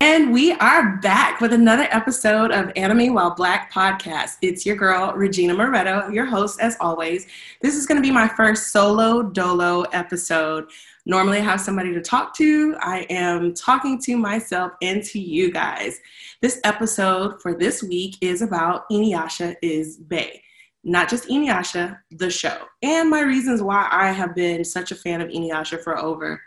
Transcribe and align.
And 0.00 0.32
we 0.32 0.52
are 0.52 0.96
back 1.02 1.42
with 1.42 1.52
another 1.52 1.86
episode 1.90 2.50
of 2.50 2.72
Anime 2.76 3.12
While 3.12 3.34
Black 3.34 3.70
podcast. 3.70 4.38
It's 4.40 4.64
your 4.64 4.76
girl, 4.76 5.12
Regina 5.12 5.54
Moretto, 5.54 6.10
your 6.10 6.24
host 6.24 6.58
as 6.62 6.78
always. 6.80 7.26
This 7.60 7.76
is 7.76 7.84
going 7.84 7.96
to 7.96 8.02
be 8.02 8.10
my 8.10 8.26
first 8.26 8.72
solo 8.72 9.22
dolo 9.22 9.82
episode. 9.92 10.70
Normally, 11.04 11.38
I 11.38 11.42
have 11.42 11.60
somebody 11.60 11.92
to 11.92 12.00
talk 12.00 12.34
to. 12.36 12.74
I 12.80 13.00
am 13.10 13.52
talking 13.52 14.00
to 14.02 14.16
myself 14.16 14.72
and 14.80 15.02
to 15.04 15.20
you 15.20 15.52
guys. 15.52 16.00
This 16.42 16.60
episode 16.64 17.40
for 17.40 17.54
this 17.54 17.82
week 17.82 18.16
is 18.20 18.42
about 18.42 18.88
Inuyasha 18.90 19.56
is 19.62 19.96
Bae. 19.96 20.42
Not 20.84 21.08
just 21.08 21.28
Inuyasha, 21.28 21.98
the 22.10 22.30
show. 22.30 22.58
And 22.82 23.08
my 23.08 23.22
reasons 23.22 23.62
why 23.62 23.88
I 23.90 24.10
have 24.12 24.34
been 24.34 24.62
such 24.62 24.92
a 24.92 24.96
fan 24.96 25.22
of 25.22 25.30
Inuyasha 25.30 25.82
for 25.82 25.98
over 25.98 26.40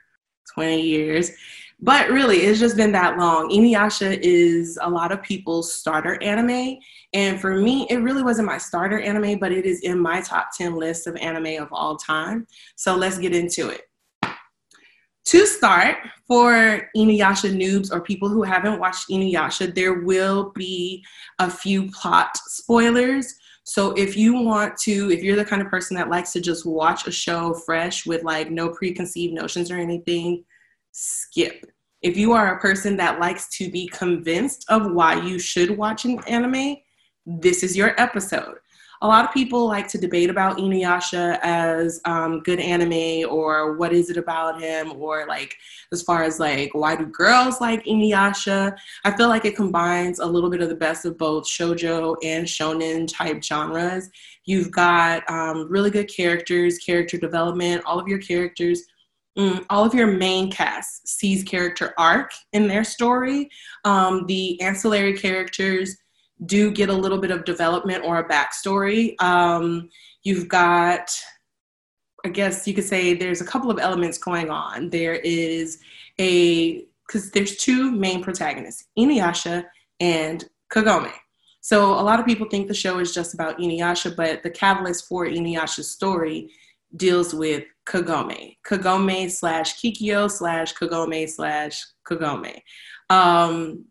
20 0.53 0.79
years. 0.79 1.31
But 1.79 2.11
really, 2.11 2.37
it's 2.37 2.59
just 2.59 2.77
been 2.77 2.91
that 2.91 3.17
long. 3.17 3.49
Inuyasha 3.49 4.19
is 4.21 4.77
a 4.79 4.89
lot 4.89 5.11
of 5.11 5.23
people's 5.23 5.73
starter 5.73 6.21
anime. 6.21 6.77
And 7.13 7.41
for 7.41 7.55
me, 7.55 7.87
it 7.89 7.97
really 7.97 8.21
wasn't 8.21 8.47
my 8.47 8.59
starter 8.59 8.99
anime, 8.99 9.39
but 9.39 9.51
it 9.51 9.65
is 9.65 9.81
in 9.81 9.97
my 9.97 10.21
top 10.21 10.49
10 10.55 10.75
list 10.75 11.07
of 11.07 11.15
anime 11.15 11.61
of 11.63 11.69
all 11.71 11.97
time. 11.97 12.45
So 12.75 12.95
let's 12.95 13.17
get 13.17 13.35
into 13.35 13.69
it. 13.69 13.88
To 15.29 15.45
start, 15.45 15.97
for 16.27 16.89
Inuyasha 16.97 17.55
noobs 17.55 17.91
or 17.91 18.01
people 18.01 18.29
who 18.29 18.41
haven't 18.41 18.79
watched 18.79 19.09
Inuyasha, 19.09 19.75
there 19.75 20.01
will 20.01 20.51
be 20.55 21.05
a 21.37 21.47
few 21.47 21.91
plot 21.91 22.35
spoilers. 22.47 23.35
So 23.63 23.91
if 23.91 24.17
you 24.17 24.41
want 24.41 24.75
to, 24.77 25.11
if 25.11 25.21
you're 25.21 25.35
the 25.35 25.45
kind 25.45 25.61
of 25.61 25.67
person 25.67 25.95
that 25.97 26.09
likes 26.09 26.31
to 26.33 26.41
just 26.41 26.65
watch 26.65 27.05
a 27.05 27.11
show 27.11 27.53
fresh 27.53 28.07
with 28.07 28.23
like 28.23 28.49
no 28.49 28.69
preconceived 28.69 29.35
notions 29.35 29.69
or 29.69 29.77
anything, 29.77 30.45
skip. 30.93 31.63
If 32.01 32.17
you 32.17 32.33
are 32.33 32.55
a 32.55 32.59
person 32.59 32.97
that 32.97 33.19
likes 33.19 33.55
to 33.57 33.69
be 33.69 33.87
convinced 33.89 34.65
of 34.67 34.93
why 34.93 35.21
you 35.21 35.37
should 35.37 35.77
watch 35.77 36.05
an 36.05 36.23
anime, 36.25 36.77
this 37.27 37.61
is 37.61 37.77
your 37.77 37.93
episode. 38.01 38.55
A 39.01 39.07
lot 39.07 39.23
of 39.23 39.33
people 39.33 39.65
like 39.65 39.87
to 39.89 39.97
debate 39.97 40.29
about 40.29 40.57
Inuyasha 40.57 41.39
as 41.41 42.01
um, 42.03 42.41
good 42.41 42.59
anime 42.59 43.29
or 43.29 43.77
what 43.77 43.93
is 43.93 44.09
it 44.09 44.17
about 44.17 44.61
him 44.61 44.91
or 44.97 45.25
like 45.25 45.55
as 45.93 46.01
far 46.01 46.23
as 46.23 46.37
like 46.39 46.71
why 46.73 46.97
do 46.97 47.05
girls 47.05 47.61
like 47.61 47.85
Inuyasha? 47.85 48.75
I 49.05 49.15
feel 49.15 49.29
like 49.29 49.45
it 49.45 49.55
combines 49.55 50.19
a 50.19 50.25
little 50.25 50.49
bit 50.49 50.61
of 50.61 50.67
the 50.67 50.75
best 50.75 51.05
of 51.05 51.17
both 51.17 51.47
shojo 51.47 52.17
and 52.23 52.45
shonen 52.45 53.07
type 53.07 53.41
genres. 53.41 54.09
You've 54.43 54.71
got 54.71 55.29
um, 55.29 55.69
really 55.69 55.91
good 55.91 56.13
characters, 56.13 56.77
character 56.79 57.17
development. 57.17 57.83
All 57.85 57.99
of 57.99 58.07
your 58.07 58.19
characters 58.19 58.83
Mm, 59.37 59.63
all 59.69 59.85
of 59.85 59.93
your 59.93 60.07
main 60.07 60.51
cast 60.51 61.07
sees 61.07 61.43
character 61.43 61.93
arc 61.97 62.33
in 62.51 62.67
their 62.67 62.83
story. 62.83 63.49
Um, 63.85 64.25
the 64.25 64.59
ancillary 64.59 65.17
characters 65.17 65.95
do 66.45 66.71
get 66.71 66.89
a 66.89 66.93
little 66.93 67.17
bit 67.17 67.31
of 67.31 67.45
development 67.45 68.03
or 68.05 68.19
a 68.19 68.27
backstory. 68.27 69.21
Um, 69.21 69.89
you've 70.23 70.47
got, 70.47 71.11
I 72.25 72.29
guess 72.29 72.67
you 72.67 72.73
could 72.73 72.85
say, 72.85 73.13
there's 73.13 73.41
a 73.41 73.45
couple 73.45 73.69
of 73.71 73.79
elements 73.79 74.17
going 74.17 74.49
on. 74.49 74.89
There 74.89 75.15
is 75.15 75.79
a 76.19 76.85
because 77.07 77.31
there's 77.31 77.57
two 77.57 77.91
main 77.91 78.23
protagonists, 78.23 78.85
Inuyasha 78.97 79.65
and 79.99 80.47
Kagome. 80.71 81.11
So 81.61 81.93
a 81.93 82.01
lot 82.01 82.19
of 82.19 82.25
people 82.25 82.47
think 82.47 82.67
the 82.67 82.73
show 82.73 82.99
is 82.99 83.13
just 83.13 83.33
about 83.33 83.57
Inuyasha, 83.57 84.15
but 84.15 84.43
the 84.43 84.49
catalyst 84.49 85.07
for 85.07 85.25
Inuyasha's 85.25 85.91
story 85.91 86.51
deals 86.95 87.33
with 87.33 87.63
Kagome, 87.87 88.57
Kagome 88.65 89.29
slash 89.31 89.75
Kikyo 89.81 90.29
slash 90.29 90.73
Kagome 90.75 91.27
slash 91.27 91.83
Kagome. 92.07 92.61
Um, 93.09 93.85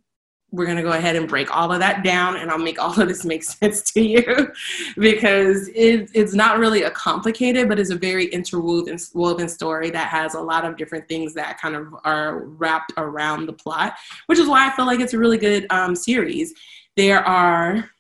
we're 0.51 0.65
going 0.65 0.79
to 0.79 0.83
go 0.83 0.93
ahead 0.93 1.15
and 1.15 1.29
break 1.29 1.55
all 1.55 1.73
of 1.73 1.79
that 1.81 2.03
down 2.03 2.37
and 2.37 2.51
I'll 2.51 2.59
make 2.59 2.81
all 2.83 2.99
of 2.99 3.09
this 3.09 3.25
make 3.25 3.43
sense 3.45 3.83
to 3.93 4.01
you 4.01 4.51
because 4.97 5.69
it, 5.69 6.11
it's 6.15 6.35
not 6.35 6.59
really 6.59 6.85
a 6.85 6.91
complicated, 6.91 7.69
but 7.69 7.79
it's 7.79 7.91
a 7.91 7.97
very 7.97 8.27
interwoven 8.27 8.99
woven 9.15 9.49
story 9.49 9.91
that 9.91 10.09
has 10.09 10.35
a 10.35 10.41
lot 10.41 10.65
of 10.65 10.77
different 10.77 11.07
things 11.09 11.35
that 11.35 11.61
kind 11.61 11.77
of 11.77 11.95
are 12.05 12.41
wrapped 12.45 12.93
around 12.97 13.47
the 13.47 13.53
plot, 13.53 13.95
which 14.27 14.39
is 14.39 14.49
why 14.49 14.67
I 14.67 14.75
feel 14.75 14.87
like 14.87 15.01
it's 15.01 15.15
a 15.15 15.19
really 15.19 15.39
good 15.39 15.67
um, 15.71 15.95
series. 15.95 16.55
There 16.97 17.21
are 17.27 17.91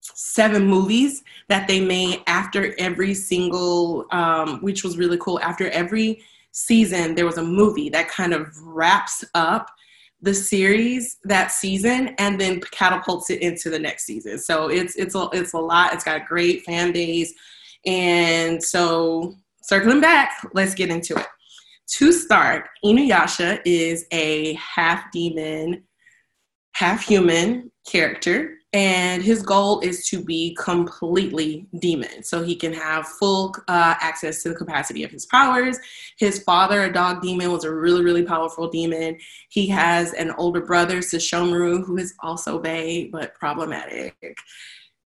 seven 0.00 0.66
movies 0.66 1.22
that 1.48 1.68
they 1.68 1.80
made 1.80 2.22
after 2.26 2.74
every 2.78 3.14
single, 3.14 4.06
um, 4.10 4.60
which 4.60 4.82
was 4.82 4.98
really 4.98 5.18
cool. 5.18 5.40
After 5.40 5.70
every 5.70 6.22
season, 6.52 7.14
there 7.14 7.26
was 7.26 7.38
a 7.38 7.42
movie 7.42 7.88
that 7.90 8.08
kind 8.08 8.32
of 8.32 8.48
wraps 8.62 9.24
up 9.34 9.70
the 10.20 10.34
series 10.34 11.18
that 11.24 11.52
season 11.52 12.08
and 12.18 12.40
then 12.40 12.60
catapults 12.72 13.30
it 13.30 13.42
into 13.42 13.70
the 13.70 13.78
next 13.78 14.04
season. 14.04 14.38
So 14.38 14.68
it's 14.68 14.96
it's 14.96 15.14
a 15.14 15.28
it's 15.32 15.52
a 15.52 15.58
lot. 15.58 15.92
It's 15.92 16.04
got 16.04 16.26
great 16.26 16.64
fan 16.64 16.92
base, 16.92 17.32
and 17.84 18.62
so 18.62 19.34
circling 19.62 20.00
back, 20.00 20.32
let's 20.54 20.74
get 20.74 20.90
into 20.90 21.16
it. 21.16 21.26
To 21.98 22.12
start, 22.12 22.68
Inuyasha 22.84 23.60
is 23.64 24.06
a 24.10 24.54
half 24.54 25.04
demon, 25.12 25.84
half 26.72 27.02
human 27.02 27.70
character 27.88 28.55
and 28.72 29.22
his 29.22 29.42
goal 29.42 29.80
is 29.80 30.06
to 30.08 30.22
be 30.22 30.54
completely 30.58 31.66
demon 31.78 32.22
so 32.22 32.42
he 32.42 32.56
can 32.56 32.72
have 32.72 33.06
full 33.06 33.54
uh, 33.68 33.94
access 34.00 34.42
to 34.42 34.48
the 34.48 34.54
capacity 34.54 35.04
of 35.04 35.10
his 35.10 35.26
powers 35.26 35.78
his 36.18 36.42
father 36.42 36.84
a 36.84 36.92
dog 36.92 37.22
demon 37.22 37.52
was 37.52 37.64
a 37.64 37.72
really 37.72 38.02
really 38.02 38.24
powerful 38.24 38.68
demon 38.68 39.16
he 39.48 39.66
has 39.66 40.12
an 40.14 40.30
older 40.32 40.60
brother 40.60 40.98
Sesshomaru 40.98 41.84
who 41.84 41.96
is 41.96 42.14
also 42.22 42.58
bae 42.58 43.08
but 43.12 43.34
problematic 43.34 44.36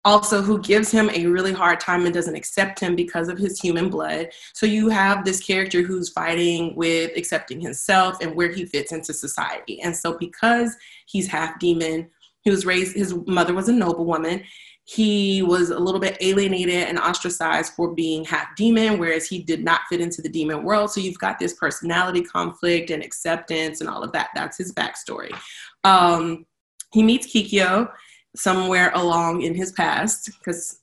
also 0.07 0.41
who 0.41 0.57
gives 0.59 0.89
him 0.89 1.09
a 1.13 1.25
really 1.25 1.51
hard 1.51 1.81
time 1.81 2.05
and 2.05 2.13
doesn't 2.13 2.35
accept 2.35 2.79
him 2.79 2.95
because 2.95 3.27
of 3.27 3.37
his 3.37 3.59
human 3.59 3.89
blood. 3.89 4.29
So 4.53 4.65
you 4.65 4.87
have 4.87 5.25
this 5.25 5.43
character 5.43 5.81
who's 5.81 6.07
fighting 6.07 6.73
with 6.77 7.11
accepting 7.17 7.59
himself 7.59 8.17
and 8.21 8.33
where 8.33 8.49
he 8.49 8.65
fits 8.65 8.93
into 8.93 9.13
society. 9.13 9.81
And 9.81 9.93
so 9.93 10.17
because 10.17 10.77
he's 11.07 11.27
half 11.27 11.59
demon, 11.59 12.09
he 12.47 12.51
was 12.51 12.65
raised, 12.65 12.95
his 12.95 13.13
mother 13.27 13.53
was 13.53 13.67
a 13.67 13.73
noblewoman. 13.73 14.41
He 14.85 15.41
was 15.41 15.69
a 15.69 15.77
little 15.77 15.99
bit 15.99 16.15
alienated 16.21 16.87
and 16.87 16.97
ostracized 16.97 17.73
for 17.73 17.93
being 17.93 18.23
half 18.23 18.55
demon, 18.55 18.99
whereas 18.99 19.27
he 19.27 19.43
did 19.43 19.61
not 19.61 19.81
fit 19.89 19.99
into 19.99 20.21
the 20.21 20.29
demon 20.29 20.63
world. 20.63 20.91
So 20.91 21.01
you've 21.01 21.19
got 21.19 21.39
this 21.39 21.55
personality 21.55 22.21
conflict 22.21 22.89
and 22.89 23.03
acceptance 23.03 23.81
and 23.81 23.89
all 23.89 24.01
of 24.01 24.13
that. 24.13 24.29
That's 24.33 24.57
his 24.57 24.73
backstory. 24.73 25.37
Um, 25.83 26.45
he 26.93 27.03
meets 27.03 27.27
Kikyo 27.27 27.91
somewhere 28.33 28.91
along 28.93 29.41
in 29.41 29.53
his 29.53 29.73
past 29.73 30.29
because 30.39 30.79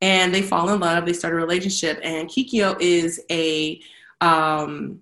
and 0.00 0.32
they 0.32 0.42
fall 0.42 0.68
in 0.70 0.78
love 0.78 1.04
they 1.04 1.12
start 1.12 1.34
a 1.34 1.36
relationship 1.36 1.98
and 2.02 2.28
kikyo 2.28 2.76
is 2.80 3.20
a 3.30 3.80
um, 4.20 5.00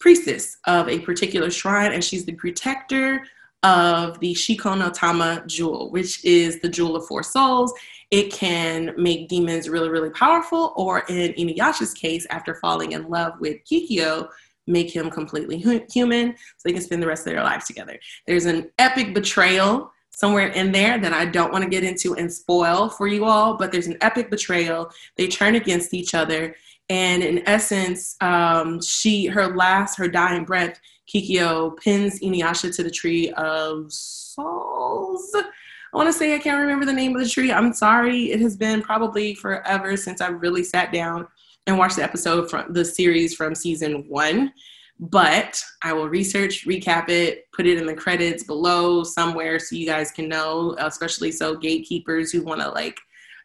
priestess 0.00 0.56
of 0.66 0.88
a 0.88 1.00
particular 1.00 1.50
shrine 1.50 1.92
and 1.92 2.04
she's 2.04 2.24
the 2.24 2.34
protector 2.34 3.26
of 3.62 4.20
the 4.20 4.34
Shikon 4.34 4.78
no 4.78 4.90
Tama 4.90 5.44
jewel, 5.46 5.90
which 5.90 6.24
is 6.24 6.60
the 6.60 6.68
jewel 6.68 6.96
of 6.96 7.06
four 7.06 7.22
souls. 7.22 7.72
It 8.10 8.32
can 8.32 8.94
make 8.96 9.28
demons 9.28 9.68
really, 9.68 9.88
really 9.88 10.10
powerful, 10.10 10.72
or 10.76 11.00
in 11.08 11.32
Inuyasha's 11.32 11.92
case, 11.92 12.26
after 12.30 12.54
falling 12.54 12.92
in 12.92 13.08
love 13.08 13.40
with 13.40 13.56
Kikyo, 13.64 14.28
make 14.66 14.94
him 14.94 15.10
completely 15.10 15.58
human 15.88 16.34
so 16.36 16.62
they 16.64 16.72
can 16.72 16.82
spend 16.82 17.02
the 17.02 17.06
rest 17.06 17.26
of 17.26 17.32
their 17.32 17.42
lives 17.42 17.66
together. 17.66 17.98
There's 18.26 18.46
an 18.46 18.70
epic 18.78 19.14
betrayal 19.14 19.92
somewhere 20.10 20.48
in 20.48 20.72
there 20.72 20.98
that 20.98 21.12
I 21.12 21.26
don't 21.26 21.52
want 21.52 21.62
to 21.62 21.70
get 21.70 21.84
into 21.84 22.14
and 22.14 22.32
spoil 22.32 22.88
for 22.88 23.06
you 23.06 23.26
all, 23.26 23.56
but 23.56 23.70
there's 23.70 23.86
an 23.86 23.98
epic 24.00 24.30
betrayal. 24.30 24.90
They 25.16 25.28
turn 25.28 25.56
against 25.56 25.92
each 25.92 26.14
other. 26.14 26.56
And 26.88 27.22
in 27.22 27.46
essence, 27.48 28.16
um, 28.20 28.80
she, 28.80 29.26
her 29.26 29.54
last, 29.56 29.96
her 29.98 30.08
dying 30.08 30.44
breath, 30.44 30.80
Kikyo 31.12 31.76
pins 31.78 32.20
Inuyasha 32.20 32.74
to 32.76 32.82
the 32.82 32.90
tree 32.90 33.30
of 33.32 33.92
souls. 33.92 35.30
I 35.34 35.96
want 35.96 36.08
to 36.08 36.12
say 36.12 36.34
I 36.34 36.38
can't 36.38 36.60
remember 36.60 36.84
the 36.84 36.92
name 36.92 37.16
of 37.16 37.22
the 37.22 37.28
tree. 37.28 37.52
I'm 37.52 37.72
sorry. 37.72 38.30
It 38.30 38.40
has 38.40 38.56
been 38.56 38.82
probably 38.82 39.34
forever 39.34 39.96
since 39.96 40.20
I 40.20 40.28
really 40.28 40.62
sat 40.62 40.92
down 40.92 41.26
and 41.66 41.78
watched 41.78 41.96
the 41.96 42.02
episode 42.02 42.50
from 42.50 42.72
the 42.72 42.84
series 42.84 43.34
from 43.34 43.54
season 43.54 44.04
one. 44.08 44.52
But 44.98 45.62
I 45.82 45.92
will 45.92 46.08
research, 46.08 46.66
recap 46.66 47.08
it, 47.08 47.50
put 47.52 47.66
it 47.66 47.78
in 47.78 47.86
the 47.86 47.94
credits 47.94 48.44
below 48.44 49.04
somewhere 49.04 49.58
so 49.58 49.76
you 49.76 49.86
guys 49.86 50.10
can 50.10 50.28
know, 50.28 50.74
especially 50.78 51.32
so 51.32 51.56
gatekeepers 51.56 52.32
who 52.32 52.42
want 52.42 52.62
to 52.62 52.70
like 52.70 52.98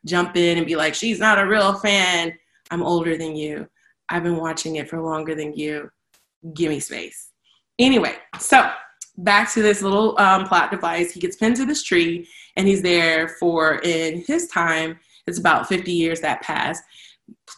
jump 0.05 0.37
in 0.37 0.57
and 0.57 0.65
be 0.65 0.75
like, 0.75 0.95
she's 0.95 1.19
not 1.19 1.39
a 1.39 1.47
real 1.47 1.73
fan. 1.73 2.37
I'm 2.71 2.81
older 2.81 3.17
than 3.17 3.35
you. 3.35 3.67
I've 4.09 4.23
been 4.23 4.37
watching 4.37 4.77
it 4.77 4.89
for 4.89 5.01
longer 5.01 5.35
than 5.35 5.53
you. 5.53 5.91
Give 6.53 6.69
me 6.69 6.79
space. 6.79 7.29
Anyway, 7.77 8.15
so 8.39 8.71
back 9.17 9.51
to 9.53 9.61
this 9.61 9.81
little 9.81 10.17
um, 10.19 10.45
plot 10.45 10.71
device. 10.71 11.11
He 11.11 11.19
gets 11.19 11.35
pinned 11.35 11.57
to 11.57 11.65
this 11.65 11.83
tree, 11.83 12.27
and 12.55 12.67
he's 12.67 12.81
there 12.81 13.27
for, 13.27 13.79
in 13.83 14.23
his 14.25 14.47
time, 14.47 14.99
it's 15.27 15.37
about 15.37 15.67
50 15.67 15.91
years 15.91 16.21
that 16.21 16.41
pass. 16.41 16.81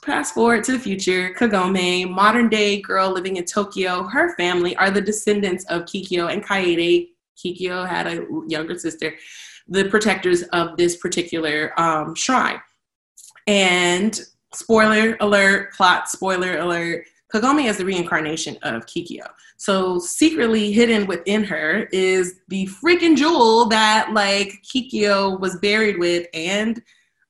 Fast 0.04 0.34
forward 0.34 0.64
to 0.66 0.74
the 0.74 0.80
future, 0.80 1.34
Kagome, 1.34 2.10
modern 2.10 2.50
day 2.50 2.82
girl 2.82 3.10
living 3.12 3.38
in 3.38 3.46
Tokyo, 3.46 4.04
her 4.04 4.36
family 4.36 4.76
are 4.76 4.92
the 4.92 5.02
descendants 5.02 5.66
of 5.66 5.84
Kikyo 5.84 6.32
and 6.32 6.44
Kaede. 6.44 7.10
Kikyo 7.38 7.88
had 7.88 8.08
a 8.08 8.26
younger 8.48 8.78
sister, 8.78 9.16
the 9.68 9.86
protectors 9.86 10.44
of 10.52 10.78
this 10.78 10.98
particular 10.98 11.80
um, 11.80 12.14
shrine. 12.16 12.60
And 13.48 14.20
spoiler 14.56 15.18
alert, 15.20 15.74
plot 15.74 16.10
spoiler 16.10 16.60
alert, 16.60 17.06
Kagome 17.34 17.68
is 17.68 17.78
the 17.78 17.86
reincarnation 17.86 18.58
of 18.62 18.86
Kikyo. 18.86 19.26
So 19.58 19.98
secretly 19.98 20.72
hidden 20.72 21.08
within 21.08 21.44
her 21.46 21.88
is 21.92 22.42
the 22.48 22.68
freaking 22.68 23.18
jewel 23.18 23.66
that 23.70 24.14
like 24.14 24.62
Kikyo 24.64 25.40
was 25.40 25.58
buried 25.58 25.98
with 25.98 26.28
and 26.34 26.82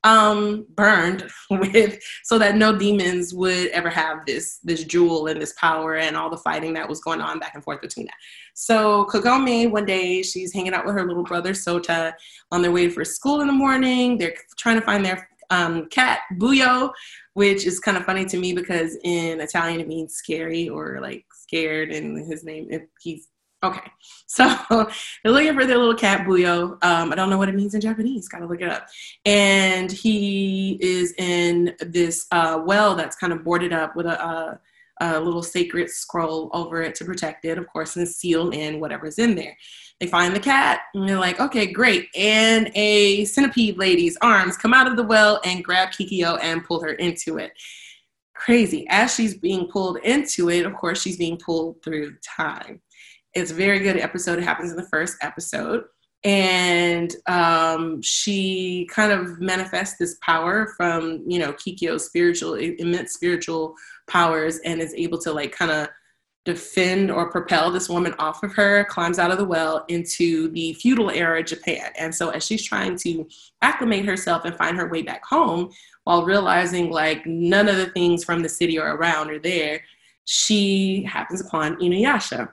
um 0.03 0.65
burned 0.75 1.29
with 1.49 1.97
so 2.23 2.37
that 2.37 2.57
no 2.57 2.77
demons 2.77 3.33
would 3.33 3.67
ever 3.67 3.89
have 3.89 4.25
this 4.25 4.59
this 4.63 4.83
jewel 4.83 5.27
and 5.27 5.41
this 5.41 5.53
power 5.53 5.95
and 5.95 6.17
all 6.17 6.29
the 6.29 6.37
fighting 6.37 6.73
that 6.73 6.89
was 6.89 6.99
going 6.99 7.21
on 7.21 7.39
back 7.39 7.53
and 7.55 7.63
forth 7.63 7.79
between 7.79 8.05
that 8.05 8.15
so 8.53 9.05
kagome 9.05 9.71
one 9.71 9.85
day 9.85 10.21
she's 10.21 10.53
hanging 10.53 10.73
out 10.73 10.85
with 10.85 10.93
her 10.93 11.07
little 11.07 11.23
brother 11.23 11.53
sota 11.53 12.11
on 12.51 12.61
their 12.61 12.71
way 12.71 12.89
for 12.89 13.05
school 13.05 13.39
in 13.39 13.47
the 13.47 13.53
morning 13.53 14.17
they're 14.17 14.35
trying 14.57 14.77
to 14.77 14.85
find 14.85 15.05
their 15.05 15.29
um, 15.53 15.87
cat 15.89 16.19
buyo 16.39 16.91
which 17.33 17.65
is 17.65 17.79
kind 17.79 17.97
of 17.97 18.05
funny 18.05 18.25
to 18.25 18.37
me 18.37 18.53
because 18.53 18.97
in 19.03 19.41
Italian 19.41 19.79
it 19.79 19.87
means 19.87 20.15
scary 20.15 20.69
or 20.69 20.99
like 21.01 21.25
scared, 21.33 21.91
and 21.91 22.25
his 22.25 22.43
name 22.43 22.67
if 22.69 22.83
he's 23.01 23.29
okay. 23.63 23.81
So 24.25 24.47
they're 25.23 25.31
looking 25.31 25.53
for 25.53 25.63
their 25.63 25.77
little 25.77 25.93
cat 25.93 26.25
Buyo. 26.25 26.83
Um, 26.83 27.11
I 27.11 27.15
don't 27.15 27.29
know 27.29 27.37
what 27.37 27.49
it 27.49 27.55
means 27.55 27.75
in 27.75 27.81
Japanese. 27.81 28.27
Got 28.27 28.39
to 28.39 28.47
look 28.47 28.61
it 28.61 28.67
up. 28.67 28.87
And 29.25 29.91
he 29.91 30.79
is 30.81 31.13
in 31.19 31.75
this 31.79 32.25
uh, 32.31 32.59
well 32.65 32.95
that's 32.95 33.15
kind 33.15 33.31
of 33.31 33.43
boarded 33.43 33.73
up 33.73 33.95
with 33.95 34.07
a, 34.07 34.19
a, 34.19 34.59
a 35.01 35.19
little 35.19 35.43
sacred 35.43 35.89
scroll 35.89 36.49
over 36.53 36.81
it 36.81 36.95
to 36.95 37.05
protect 37.05 37.45
it, 37.45 37.57
of 37.57 37.67
course, 37.67 37.95
and 37.95 38.07
seal 38.07 38.51
in 38.51 38.79
whatever's 38.79 39.19
in 39.19 39.35
there. 39.35 39.57
They 39.99 40.07
find 40.07 40.35
the 40.35 40.39
cat 40.39 40.81
and 40.93 41.07
they're 41.07 41.19
like, 41.19 41.39
okay, 41.39 41.71
great. 41.71 42.09
And 42.15 42.71
a 42.75 43.25
centipede 43.25 43.77
lady's 43.77 44.17
arms 44.21 44.57
come 44.57 44.73
out 44.73 44.87
of 44.87 44.97
the 44.97 45.03
well 45.03 45.39
and 45.45 45.63
grab 45.63 45.89
Kikyo 45.89 46.37
and 46.41 46.63
pull 46.63 46.81
her 46.81 46.93
into 46.93 47.37
it. 47.37 47.53
Crazy. 48.35 48.85
As 48.89 49.13
she's 49.13 49.37
being 49.37 49.67
pulled 49.67 49.97
into 49.99 50.49
it, 50.49 50.65
of 50.65 50.73
course, 50.75 51.01
she's 51.01 51.17
being 51.17 51.37
pulled 51.37 51.81
through 51.83 52.15
time. 52.17 52.81
It's 53.33 53.51
a 53.51 53.55
very 53.55 53.79
good 53.79 53.97
episode. 53.97 54.39
It 54.39 54.43
happens 54.43 54.71
in 54.71 54.77
the 54.77 54.89
first 54.89 55.17
episode. 55.21 55.83
And 56.23 57.13
um, 57.27 58.01
she 58.01 58.87
kind 58.89 59.11
of 59.11 59.41
manifests 59.41 59.97
this 59.97 60.17
power 60.21 60.73
from, 60.77 61.23
you 61.27 61.37
know, 61.37 61.51
Kikyo's 61.53 62.05
spiritual, 62.05 62.53
immense 62.55 63.13
spiritual 63.13 63.75
powers 64.07 64.59
and 64.63 64.81
is 64.81 64.93
able 64.93 65.17
to 65.19 65.33
like 65.33 65.51
kind 65.51 65.71
of 65.71 65.89
defend 66.45 67.09
or 67.09 67.31
propel 67.31 67.71
this 67.71 67.89
woman 67.89 68.13
off 68.19 68.43
of 68.43 68.53
her, 68.53 68.85
climbs 68.85 69.19
out 69.19 69.31
of 69.31 69.37
the 69.37 69.45
well 69.45 69.85
into 69.87 70.49
the 70.49 70.73
feudal 70.73 71.09
era 71.09 71.43
Japan. 71.43 71.91
And 71.97 72.13
so, 72.13 72.29
as 72.29 72.45
she's 72.45 72.63
trying 72.63 72.97
to 72.97 73.27
acclimate 73.61 74.05
herself 74.05 74.45
and 74.45 74.55
find 74.55 74.77
her 74.77 74.89
way 74.89 75.01
back 75.01 75.23
home, 75.25 75.71
while 76.03 76.25
realizing 76.25 76.89
like 76.89 77.25
none 77.25 77.69
of 77.69 77.77
the 77.77 77.87
things 77.87 78.23
from 78.23 78.41
the 78.41 78.49
city 78.49 78.77
or 78.77 78.95
around 78.95 79.29
are 79.29 79.39
there, 79.39 79.81
she 80.25 81.03
happens 81.03 81.41
upon 81.41 81.77
Inuyasha. 81.77 82.51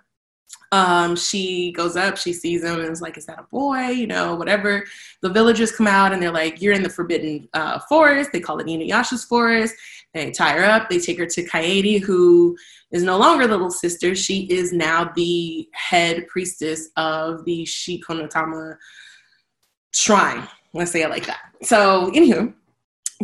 Um, 0.72 1.16
she 1.16 1.72
goes 1.72 1.96
up, 1.96 2.16
she 2.16 2.32
sees 2.32 2.62
him, 2.62 2.78
and 2.78 2.90
is 2.90 3.02
like, 3.02 3.18
"Is 3.18 3.26
that 3.26 3.40
a 3.40 3.46
boy?" 3.50 3.88
You 3.88 4.06
know, 4.06 4.36
whatever. 4.36 4.84
The 5.20 5.30
villagers 5.30 5.72
come 5.72 5.88
out 5.88 6.12
and 6.12 6.22
they're 6.22 6.30
like, 6.30 6.62
"You're 6.62 6.74
in 6.74 6.82
the 6.82 6.88
forbidden 6.88 7.48
uh, 7.54 7.80
forest." 7.88 8.30
They 8.32 8.40
call 8.40 8.58
it 8.60 8.66
Inuyasha's 8.66 9.24
forest. 9.24 9.74
They 10.14 10.30
tie 10.30 10.52
her 10.52 10.64
up. 10.64 10.88
They 10.88 10.98
take 10.98 11.18
her 11.18 11.26
to 11.26 11.44
Kaede, 11.44 12.00
who 12.00 12.56
is 12.92 13.02
no 13.02 13.18
longer 13.18 13.46
little 13.46 13.70
sister. 13.70 14.14
She 14.14 14.42
is 14.44 14.72
now 14.72 15.10
the 15.14 15.68
head 15.72 16.26
priestess 16.28 16.90
of 16.96 17.44
the 17.44 17.64
Shikon 17.64 18.18
no 18.18 18.26
Tama 18.26 18.76
shrine. 19.92 20.46
Let's 20.72 20.92
say 20.92 21.02
it 21.02 21.10
like 21.10 21.26
that. 21.26 21.40
So, 21.62 22.10
anywho, 22.12 22.54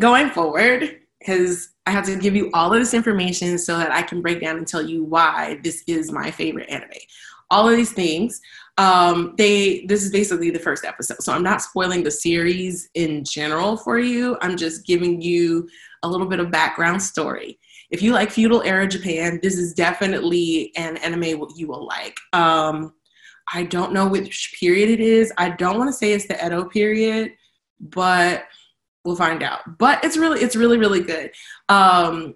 going 0.00 0.30
forward, 0.30 1.00
because 1.20 1.70
I 1.86 1.90
have 1.92 2.04
to 2.06 2.16
give 2.16 2.34
you 2.34 2.50
all 2.52 2.72
of 2.72 2.80
this 2.80 2.94
information 2.94 3.58
so 3.58 3.78
that 3.78 3.92
I 3.92 4.02
can 4.02 4.20
break 4.20 4.40
down 4.40 4.56
and 4.56 4.66
tell 4.66 4.82
you 4.82 5.04
why 5.04 5.60
this 5.62 5.84
is 5.86 6.10
my 6.10 6.30
favorite 6.30 6.68
anime. 6.68 6.90
All 7.50 7.68
of 7.68 7.76
these 7.76 7.92
things. 7.92 8.40
Um, 8.78 9.34
they 9.38 9.86
this 9.86 10.04
is 10.04 10.12
basically 10.12 10.50
the 10.50 10.58
first 10.58 10.84
episode, 10.84 11.22
so 11.22 11.32
I'm 11.32 11.42
not 11.42 11.62
spoiling 11.62 12.02
the 12.02 12.10
series 12.10 12.90
in 12.94 13.24
general 13.24 13.76
for 13.76 13.98
you. 13.98 14.36
I'm 14.42 14.56
just 14.56 14.84
giving 14.84 15.22
you 15.22 15.68
a 16.02 16.08
little 16.08 16.26
bit 16.26 16.40
of 16.40 16.50
background 16.50 17.02
story 17.02 17.58
if 17.90 18.02
you 18.02 18.12
like 18.12 18.30
feudal 18.30 18.62
era 18.62 18.86
Japan, 18.86 19.38
this 19.42 19.58
is 19.58 19.72
definitely 19.72 20.72
an 20.76 20.96
anime 20.98 21.46
you 21.54 21.68
will 21.68 21.86
like. 21.86 22.16
Um, 22.32 22.94
I 23.52 23.62
don't 23.62 23.92
know 23.92 24.08
which 24.08 24.56
period 24.58 24.90
it 24.90 25.00
is. 25.00 25.32
I 25.38 25.50
don't 25.50 25.78
want 25.78 25.88
to 25.88 25.92
say 25.92 26.12
it's 26.12 26.26
the 26.26 26.44
Edo 26.44 26.64
period, 26.64 27.32
but 27.78 28.44
we'll 29.04 29.16
find 29.16 29.42
out. 29.42 29.78
But 29.78 30.04
it's 30.04 30.16
really, 30.16 30.40
it's 30.40 30.56
really, 30.56 30.78
really 30.78 31.00
good. 31.00 31.30
Um, 31.68 32.34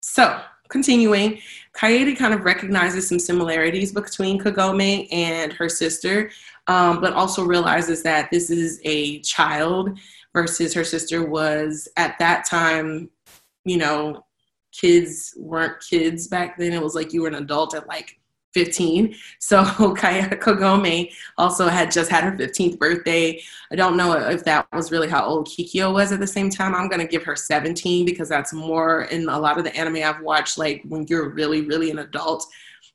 so 0.00 0.40
continuing, 0.68 1.40
Kaede 1.74 2.16
kind 2.16 2.34
of 2.34 2.44
recognizes 2.44 3.08
some 3.08 3.18
similarities 3.18 3.92
between 3.92 4.40
Kagome 4.40 5.08
and 5.12 5.52
her 5.52 5.68
sister, 5.68 6.30
um, 6.66 7.00
but 7.00 7.12
also 7.12 7.44
realizes 7.44 8.02
that 8.02 8.30
this 8.30 8.50
is 8.50 8.80
a 8.84 9.20
child 9.20 9.98
versus 10.32 10.74
her 10.74 10.84
sister 10.84 11.24
was 11.24 11.88
at 11.96 12.18
that 12.18 12.44
time, 12.44 13.10
you 13.64 13.76
know, 13.76 14.24
kids 14.72 15.34
weren't 15.36 15.80
kids 15.80 16.28
back 16.28 16.58
then. 16.58 16.72
It 16.72 16.82
was 16.82 16.94
like 16.94 17.12
you 17.12 17.22
were 17.22 17.28
an 17.28 17.36
adult 17.36 17.74
at 17.74 17.88
like 17.88 18.18
15. 18.56 19.14
So 19.38 19.64
Kaya 19.96 20.30
Kagome 20.30 21.12
also 21.36 21.68
had 21.68 21.90
just 21.90 22.10
had 22.10 22.24
her 22.24 22.32
15th 22.32 22.78
birthday. 22.78 23.38
I 23.70 23.76
don't 23.76 23.98
know 23.98 24.14
if 24.14 24.44
that 24.44 24.66
was 24.72 24.90
really 24.90 25.08
how 25.08 25.26
old 25.26 25.46
Kikyo 25.46 25.92
was 25.92 26.10
at 26.10 26.20
the 26.20 26.26
same 26.26 26.48
time. 26.48 26.74
I'm 26.74 26.88
going 26.88 27.02
to 27.02 27.06
give 27.06 27.22
her 27.24 27.36
17 27.36 28.06
because 28.06 28.30
that's 28.30 28.54
more 28.54 29.02
in 29.02 29.28
a 29.28 29.38
lot 29.38 29.58
of 29.58 29.64
the 29.64 29.76
anime 29.76 29.96
I've 29.96 30.22
watched, 30.22 30.56
like 30.56 30.82
when 30.88 31.04
you're 31.06 31.28
really, 31.28 31.60
really 31.60 31.90
an 31.90 31.98
adult 31.98 32.46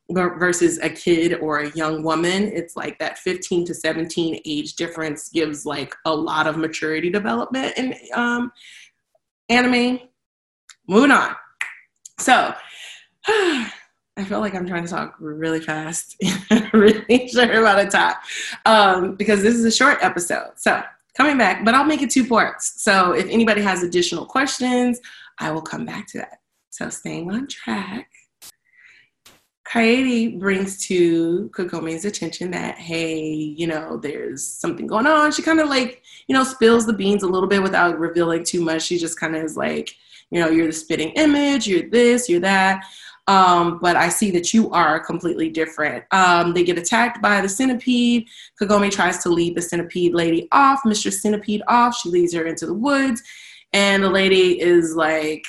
versus 0.09 0.79
a 0.79 0.89
kid 0.89 1.35
or 1.35 1.59
a 1.59 1.71
young 1.73 2.01
woman. 2.01 2.51
It's 2.53 2.75
like 2.75 2.97
that 2.97 3.19
15 3.19 3.65
to 3.65 3.75
17 3.75 4.41
age 4.43 4.73
difference 4.73 5.29
gives 5.29 5.63
like 5.63 5.93
a 6.05 6.13
lot 6.13 6.47
of 6.47 6.57
maturity 6.57 7.11
development 7.11 7.77
in 7.77 7.93
um, 8.15 8.51
anime. 9.47 9.99
Moving 10.87 11.11
on. 11.11 11.35
So 12.17 12.51
I 14.17 14.25
feel 14.25 14.39
like 14.39 14.53
I'm 14.53 14.67
trying 14.67 14.83
to 14.83 14.89
talk 14.89 15.15
really 15.19 15.61
fast, 15.61 16.21
really 16.73 17.27
sure 17.29 17.61
about 17.61 17.79
a 17.79 17.87
top, 17.87 18.21
um, 18.65 19.15
because 19.15 19.41
this 19.41 19.55
is 19.55 19.63
a 19.63 19.71
short 19.71 19.99
episode. 20.01 20.51
So 20.57 20.83
coming 21.15 21.37
back, 21.37 21.63
but 21.63 21.73
I'll 21.73 21.85
make 21.85 22.01
it 22.01 22.09
two 22.09 22.27
parts. 22.27 22.83
So 22.83 23.13
if 23.13 23.25
anybody 23.27 23.61
has 23.61 23.83
additional 23.83 24.25
questions, 24.25 24.99
I 25.39 25.51
will 25.51 25.61
come 25.61 25.85
back 25.85 26.07
to 26.07 26.19
that. 26.19 26.39
So 26.69 26.89
staying 26.89 27.31
on 27.31 27.47
track. 27.47 28.09
Kaede 29.71 30.37
brings 30.37 30.85
to 30.87 31.49
Kagome's 31.53 32.03
attention 32.03 32.51
that, 32.51 32.77
hey, 32.77 33.23
you 33.23 33.67
know, 33.67 33.95
there's 33.95 34.45
something 34.45 34.85
going 34.85 35.07
on. 35.07 35.31
She 35.31 35.41
kind 35.41 35.61
of 35.61 35.69
like, 35.69 36.03
you 36.27 36.35
know, 36.35 36.43
spills 36.43 36.85
the 36.85 36.91
beans 36.91 37.23
a 37.23 37.27
little 37.27 37.47
bit 37.47 37.63
without 37.63 37.97
revealing 37.97 38.43
too 38.43 38.59
much. 38.59 38.81
She 38.81 38.97
just 38.97 39.17
kind 39.17 39.33
of 39.33 39.43
is 39.43 39.55
like, 39.55 39.95
you 40.29 40.41
know, 40.41 40.49
you're 40.49 40.67
the 40.67 40.73
spitting 40.73 41.11
image, 41.11 41.67
you're 41.67 41.89
this, 41.89 42.27
you're 42.27 42.41
that. 42.41 42.83
Um, 43.27 43.79
but 43.81 43.95
I 43.95 44.09
see 44.09 44.31
that 44.31 44.53
you 44.53 44.71
are 44.71 44.99
completely 44.99 45.49
different. 45.49 46.03
Um, 46.11 46.53
they 46.53 46.63
get 46.63 46.77
attacked 46.77 47.21
by 47.21 47.39
the 47.41 47.49
centipede. 47.49 48.27
Kagome 48.59 48.91
tries 48.91 49.19
to 49.19 49.29
lead 49.29 49.55
the 49.55 49.61
centipede 49.61 50.13
lady 50.13 50.47
off, 50.51 50.81
Mistress 50.85 51.21
Centipede 51.21 51.61
off. 51.67 51.95
She 51.97 52.09
leads 52.09 52.33
her 52.33 52.45
into 52.45 52.65
the 52.65 52.73
woods, 52.73 53.21
and 53.73 54.03
the 54.03 54.09
lady 54.09 54.59
is 54.59 54.95
like 54.95 55.45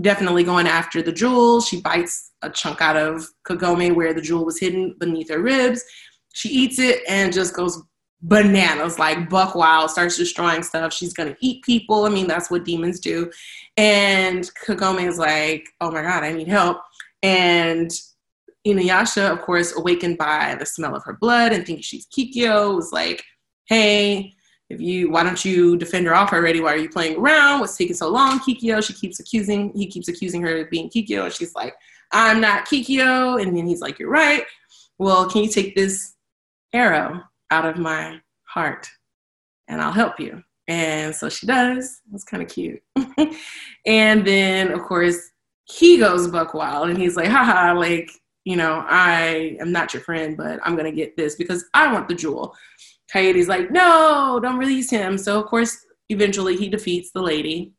definitely 0.00 0.44
going 0.44 0.66
after 0.66 1.02
the 1.02 1.12
jewel. 1.12 1.60
She 1.60 1.80
bites 1.80 2.32
a 2.42 2.50
chunk 2.50 2.80
out 2.80 2.96
of 2.96 3.26
Kagome 3.46 3.94
where 3.94 4.14
the 4.14 4.20
jewel 4.20 4.44
was 4.44 4.58
hidden 4.58 4.96
beneath 4.98 5.30
her 5.30 5.40
ribs. 5.40 5.84
She 6.32 6.48
eats 6.48 6.78
it 6.78 7.00
and 7.08 7.32
just 7.32 7.54
goes 7.54 7.82
bananas, 8.22 8.98
like 8.98 9.28
buck 9.28 9.54
wild, 9.54 9.90
starts 9.90 10.16
destroying 10.16 10.62
stuff. 10.62 10.92
She's 10.92 11.12
gonna 11.12 11.36
eat 11.40 11.62
people. 11.64 12.04
I 12.04 12.08
mean, 12.08 12.26
that's 12.26 12.50
what 12.50 12.64
demons 12.64 13.00
do. 13.00 13.30
And 13.76 14.50
Kagome 14.66 15.06
is 15.06 15.18
like, 15.18 15.68
oh 15.80 15.90
my 15.90 16.02
god, 16.02 16.24
I 16.24 16.32
need 16.32 16.48
help. 16.48 16.78
And 17.22 17.90
Inuyasha, 18.66 19.30
of 19.30 19.42
course, 19.42 19.76
awakened 19.76 20.18
by 20.18 20.56
the 20.58 20.66
smell 20.66 20.96
of 20.96 21.04
her 21.04 21.16
blood 21.20 21.52
and 21.52 21.64
thinking 21.64 21.82
she's 21.82 22.06
Kikyo, 22.06 22.74
was 22.74 22.92
like, 22.92 23.22
hey, 23.66 24.32
if 24.68 24.80
you 24.80 25.10
why 25.10 25.22
don't 25.22 25.44
you 25.44 25.76
defend 25.76 26.06
her 26.06 26.14
off 26.14 26.32
already? 26.32 26.60
Why 26.60 26.74
are 26.74 26.78
you 26.78 26.88
playing 26.88 27.18
around? 27.18 27.60
What's 27.60 27.76
taking 27.76 27.94
so 27.94 28.08
long, 28.08 28.40
Kikyo? 28.40 28.84
She 28.84 28.94
keeps 28.94 29.20
accusing, 29.20 29.72
he 29.76 29.86
keeps 29.86 30.08
accusing 30.08 30.42
her 30.42 30.62
of 30.62 30.70
being 30.70 30.90
Kikyo, 30.90 31.24
and 31.24 31.32
she's 31.32 31.54
like, 31.54 31.74
I'm 32.12 32.40
not 32.40 32.66
Kikyo. 32.66 33.40
And 33.40 33.56
then 33.56 33.66
he's 33.66 33.80
like, 33.80 33.98
You're 33.98 34.10
right. 34.10 34.42
well, 34.98 35.28
can 35.30 35.44
you 35.44 35.50
take 35.50 35.76
this 35.76 36.14
arrow 36.72 37.22
out 37.50 37.64
of 37.64 37.78
my 37.78 38.20
heart 38.44 38.88
and 39.68 39.80
I'll 39.80 39.92
help 39.92 40.18
you? 40.20 40.42
And 40.68 41.14
so 41.14 41.28
she 41.28 41.46
does. 41.46 42.00
It's 42.12 42.24
kind 42.24 42.42
of 42.42 42.48
cute. 42.48 42.82
and 43.86 44.26
then, 44.26 44.72
of 44.72 44.82
course, 44.82 45.30
he 45.64 45.98
goes 45.98 46.28
buck 46.28 46.54
wild 46.54 46.88
and 46.88 46.98
he's 46.98 47.16
like, 47.16 47.28
haha, 47.28 47.72
like, 47.72 48.10
you 48.44 48.56
know, 48.56 48.84
I 48.88 49.56
am 49.60 49.72
not 49.72 49.92
your 49.92 50.02
friend, 50.02 50.36
but 50.36 50.60
I'm 50.64 50.76
going 50.76 50.90
to 50.90 50.96
get 50.96 51.16
this 51.16 51.34
because 51.34 51.64
I 51.74 51.92
want 51.92 52.08
the 52.08 52.14
jewel. 52.14 52.54
Kaede's 53.12 53.48
like, 53.48 53.70
no, 53.70 54.38
don't 54.42 54.58
release 54.58 54.90
him. 54.90 55.18
So, 55.18 55.40
of 55.40 55.46
course, 55.46 55.76
eventually 56.08 56.56
he 56.56 56.68
defeats 56.68 57.10
the 57.12 57.22
lady, 57.22 57.72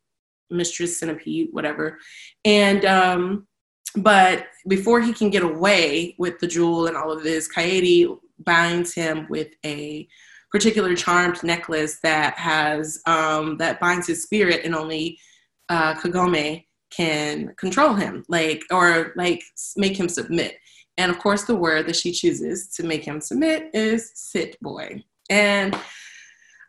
Mistress 0.50 1.00
Centipede, 1.00 1.50
whatever. 1.52 1.98
And, 2.46 2.86
um, 2.86 3.48
but 3.96 4.48
before 4.68 5.02
he 5.02 5.14
can 5.14 5.30
get 5.30 5.44
away 5.44 6.16
with 6.20 6.40
the 6.40 6.48
jewel 6.48 6.88
and 6.88 6.96
all 6.96 7.12
of 7.12 7.24
this, 7.24 7.48
Coyote 7.48 8.18
binds 8.39 8.94
him 8.94 9.27
with 9.29 9.50
a 9.65 10.08
particular 10.51 10.96
charmed 10.96 11.44
necklace 11.44 12.00
that 12.01 12.38
has 12.38 13.01
um, 13.06 13.58
that 13.58 13.79
binds 13.79 14.08
his 14.08 14.24
spirit, 14.24 14.62
and 14.63 14.75
only 14.75 15.20
uh, 15.70 15.94
Kagome 15.96 16.65
can 16.89 17.53
control 17.58 17.94
him, 17.94 18.24
like 18.29 18.63
or 18.72 19.13
like 19.15 19.44
make 19.75 19.98
him 19.98 20.10
submit. 20.10 20.56
And 20.98 21.12
of 21.12 21.20
course, 21.20 21.44
the 21.44 21.56
word 21.56 21.88
that 21.88 21.96
she 21.96 22.12
chooses 22.12 22.70
to 22.75 22.84
make 22.84 23.03
him 23.03 23.22
submit 23.22 23.70
is 23.74 24.12
"sit 24.15 24.60
boy." 24.62 25.03
And 25.29 25.75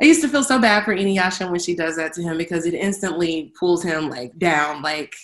I 0.01 0.05
used 0.05 0.23
to 0.23 0.29
feel 0.29 0.45
so 0.45 0.61
bad 0.61 0.85
for 0.85 0.95
Inuyasha 0.95 1.51
when 1.51 1.61
she 1.61 1.75
does 1.75 1.97
that 1.97 2.13
to 2.15 2.23
him 2.23 2.39
because 2.39 2.67
it 2.67 2.75
instantly 2.75 3.53
pulls 3.59 3.83
him 3.83 4.09
like 4.09 4.37
down, 4.39 4.83
like 4.83 5.15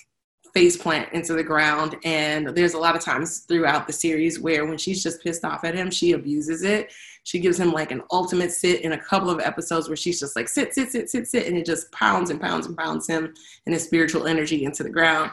face 0.55 0.77
plant 0.77 1.13
into 1.13 1.33
the 1.33 1.43
ground. 1.43 1.97
And 2.05 2.49
there's 2.49 2.75
a 2.75 2.79
lot 2.79 2.95
of 2.95 3.03
times 3.03 3.41
throughout 3.41 3.87
the 3.87 3.93
series 3.93 4.39
where 4.39 4.65
when 4.65 4.79
she's 4.79 5.03
just 5.03 5.23
pissed 5.23 5.45
off 5.45 5.65
at 5.65 5.75
him, 5.75 5.91
she 5.91 6.13
abuses 6.13 6.63
it. 6.63 6.93
She 7.25 7.41
gives 7.41 7.59
him 7.59 7.73
like 7.73 7.91
an 7.91 8.03
ultimate 8.13 8.53
sit 8.53 8.83
in 8.83 8.93
a 8.93 8.99
couple 8.99 9.31
of 9.31 9.41
episodes 9.41 9.89
where 9.89 9.97
she's 9.97 10.21
just 10.21 10.37
like, 10.37 10.49
sit, 10.49 10.73
sit, 10.73 10.93
sit, 10.93 11.11
sit, 11.11 11.27
sit. 11.27 11.47
And 11.47 11.57
it 11.57 11.67
just 11.67 11.91
pounds 11.91 12.31
and 12.31 12.41
pounds 12.41 12.67
and 12.67 12.77
pounds 12.77 13.09
him 13.09 13.35
and 13.67 13.73
his 13.75 13.85
spiritual 13.85 14.27
energy 14.27 14.65
into 14.65 14.85
the 14.85 14.91
ground. 14.91 15.33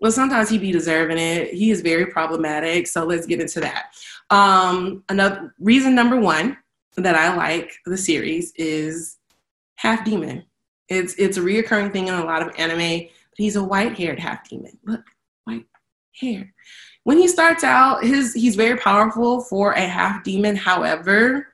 Well, 0.00 0.12
sometimes 0.12 0.48
he 0.48 0.58
be 0.58 0.72
deserving 0.72 1.18
it. 1.18 1.54
He 1.54 1.70
is 1.70 1.80
very 1.80 2.06
problematic. 2.06 2.86
So 2.86 3.04
let's 3.04 3.26
get 3.26 3.40
into 3.40 3.60
that. 3.60 3.94
Um, 4.30 5.04
another 5.08 5.54
reason 5.60 5.94
number 5.94 6.18
one 6.18 6.56
that 6.96 7.14
I 7.14 7.34
like 7.36 7.72
the 7.84 7.96
series 7.96 8.52
is 8.56 9.18
half 9.76 10.04
demon. 10.04 10.44
It's 10.88 11.14
it's 11.14 11.36
a 11.36 11.40
reoccurring 11.40 11.92
thing 11.92 12.08
in 12.08 12.14
a 12.14 12.24
lot 12.24 12.42
of 12.42 12.54
anime 12.58 13.08
he's 13.36 13.56
a 13.56 13.64
white 13.64 13.96
haired 13.96 14.18
half 14.18 14.48
demon. 14.48 14.78
Look, 14.84 15.04
white 15.44 15.66
hair. 16.18 16.52
When 17.04 17.18
he 17.18 17.28
starts 17.28 17.62
out, 17.62 18.02
his 18.02 18.34
he's 18.34 18.56
very 18.56 18.78
powerful 18.78 19.40
for 19.40 19.72
a 19.72 19.86
half 19.86 20.24
demon. 20.24 20.56
However, 20.56 21.48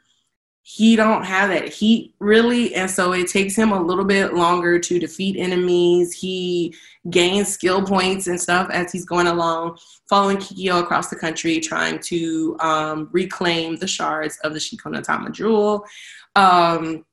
he 0.63 0.95
don't 0.95 1.25
have 1.25 1.51
that 1.51 1.69
heat 1.69 2.15
really, 2.21 2.75
and 2.75 2.89
so 2.89 3.13
it 3.13 3.29
takes 3.29 3.57
him 3.57 3.73
a 3.73 3.83
little 3.83 4.05
bit 4.05 4.33
longer 4.33 4.79
to 4.79 4.99
defeat 4.99 5.37
enemies. 5.37 6.13
He 6.13 6.75
gains 7.11 7.49
skill 7.49 7.85
points 7.85 8.29
and 8.29 8.41
stuff 8.41 8.71
as 8.71 8.93
he's 8.93 9.05
going 9.05 9.27
along, 9.27 9.79
following 10.09 10.37
Kikyo 10.37 10.81
across 10.81 11.11
the 11.11 11.17
country, 11.17 11.59
trying 11.59 11.99
to 12.05 12.57
um, 12.61 13.09
reclaim 13.11 13.77
the 13.77 13.89
shards 13.89 14.39
of 14.45 14.55
the 14.55 14.61
Shikon 14.61 14.93
no 14.93 15.01
Tama 15.01 15.31
jewel. 15.31 15.85
Um, 16.37 17.05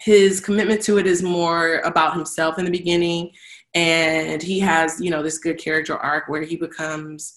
his 0.00 0.40
commitment 0.40 0.82
to 0.82 0.98
it 0.98 1.06
is 1.06 1.22
more 1.22 1.78
about 1.80 2.14
himself 2.14 2.58
in 2.58 2.64
the 2.64 2.70
beginning 2.70 3.30
and 3.74 4.42
he 4.42 4.60
has 4.60 5.00
you 5.00 5.10
know 5.10 5.22
this 5.22 5.38
good 5.38 5.58
character 5.58 5.96
arc 5.96 6.28
where 6.28 6.42
he 6.42 6.56
becomes 6.56 7.36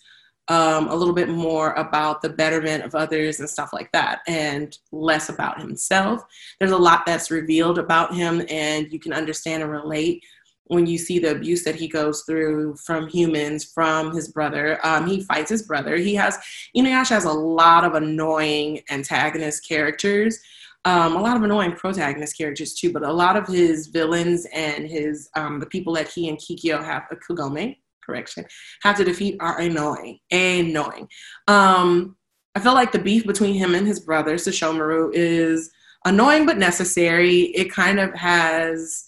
um, 0.50 0.88
a 0.88 0.96
little 0.96 1.14
bit 1.14 1.30
more 1.30 1.74
about 1.74 2.22
the 2.22 2.30
betterment 2.30 2.84
of 2.84 2.96
others 2.96 3.40
and 3.40 3.50
stuff 3.50 3.74
like 3.74 3.92
that 3.92 4.22
and 4.28 4.78
less 4.92 5.30
about 5.30 5.60
himself. 5.60 6.24
There's 6.60 6.72
a 6.72 6.78
lot 6.78 7.06
that's 7.06 7.32
revealed 7.32 7.78
about 7.78 8.16
him 8.16 8.46
and 8.50 8.92
you 8.92 9.00
can 9.00 9.12
understand 9.12 9.62
and 9.62 9.72
relate 9.72 10.24
when 10.70 10.86
you 10.86 10.98
see 10.98 11.20
the 11.20 11.32
abuse 11.32 11.64
that 11.64 11.76
he 11.76 11.88
goes 11.88 12.24
through 12.24 12.76
from 12.78 13.08
humans 13.08 13.66
from 13.66 14.14
his 14.14 14.30
brother. 14.30 14.80
Um, 14.86 15.08
he 15.08 15.22
fights 15.24 15.50
his 15.50 15.64
brother. 15.64 15.98
He 15.98 16.16
has 16.16 16.38
inuyasha 16.76 17.10
has 17.10 17.26
a 17.26 17.32
lot 17.32 17.84
of 17.84 17.96
annoying 17.96 18.82
antagonist 18.90 19.68
characters 19.68 20.40
um, 20.86 21.16
a 21.16 21.22
lot 21.22 21.36
of 21.36 21.44
annoying 21.44 21.74
protagonist 21.74 22.38
characters 22.38 22.74
too, 22.74 22.94
but 22.94 23.04
a 23.04 23.12
lot 23.12 23.36
of 23.36 23.48
his 23.48 23.88
villains 23.88 24.48
and 24.54 24.88
his 24.88 25.30
um, 25.36 25.60
the 25.60 25.66
people 25.66 25.94
that 25.94 26.08
he 26.08 26.30
and 26.30 26.38
Kikyo 26.38 26.84
have 26.84 27.04
a 27.12 27.16
uh, 27.16 27.18
Kagome 27.30 27.78
correction 28.08 28.46
have 28.84 28.98
to 28.98 29.04
defeat 29.04 29.38
are 29.40 29.60
annoying, 29.60 30.20
annoying. 30.32 31.08
Um, 31.48 32.16
I 32.56 32.60
feel 32.60 32.74
like 32.74 32.92
the 32.92 33.00
beef 33.00 33.28
between 33.28 33.54
him 33.54 33.76
and 33.76 33.86
his 33.86 34.00
brother 34.00 34.36
Sesshomaru 34.36 35.12
is 35.14 35.72
annoying 36.06 36.46
but 36.46 36.58
necessary. 36.58 37.42
It 37.54 37.72
kind 37.72 38.00
of 38.00 38.14
has 38.16 39.06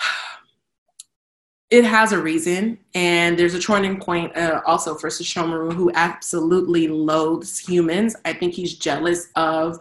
it 1.70 1.84
has 1.84 2.12
a 2.12 2.20
reason, 2.20 2.78
and 2.94 3.38
there's 3.38 3.54
a 3.54 3.60
turning 3.60 4.00
point 4.00 4.36
uh, 4.36 4.62
also 4.66 4.94
for 4.94 5.10
Sesshomaru, 5.10 5.74
who 5.74 5.92
absolutely 5.94 6.88
loathes 6.88 7.58
humans. 7.58 8.16
I 8.24 8.32
think 8.32 8.54
he's 8.54 8.78
jealous 8.78 9.28
of 9.36 9.78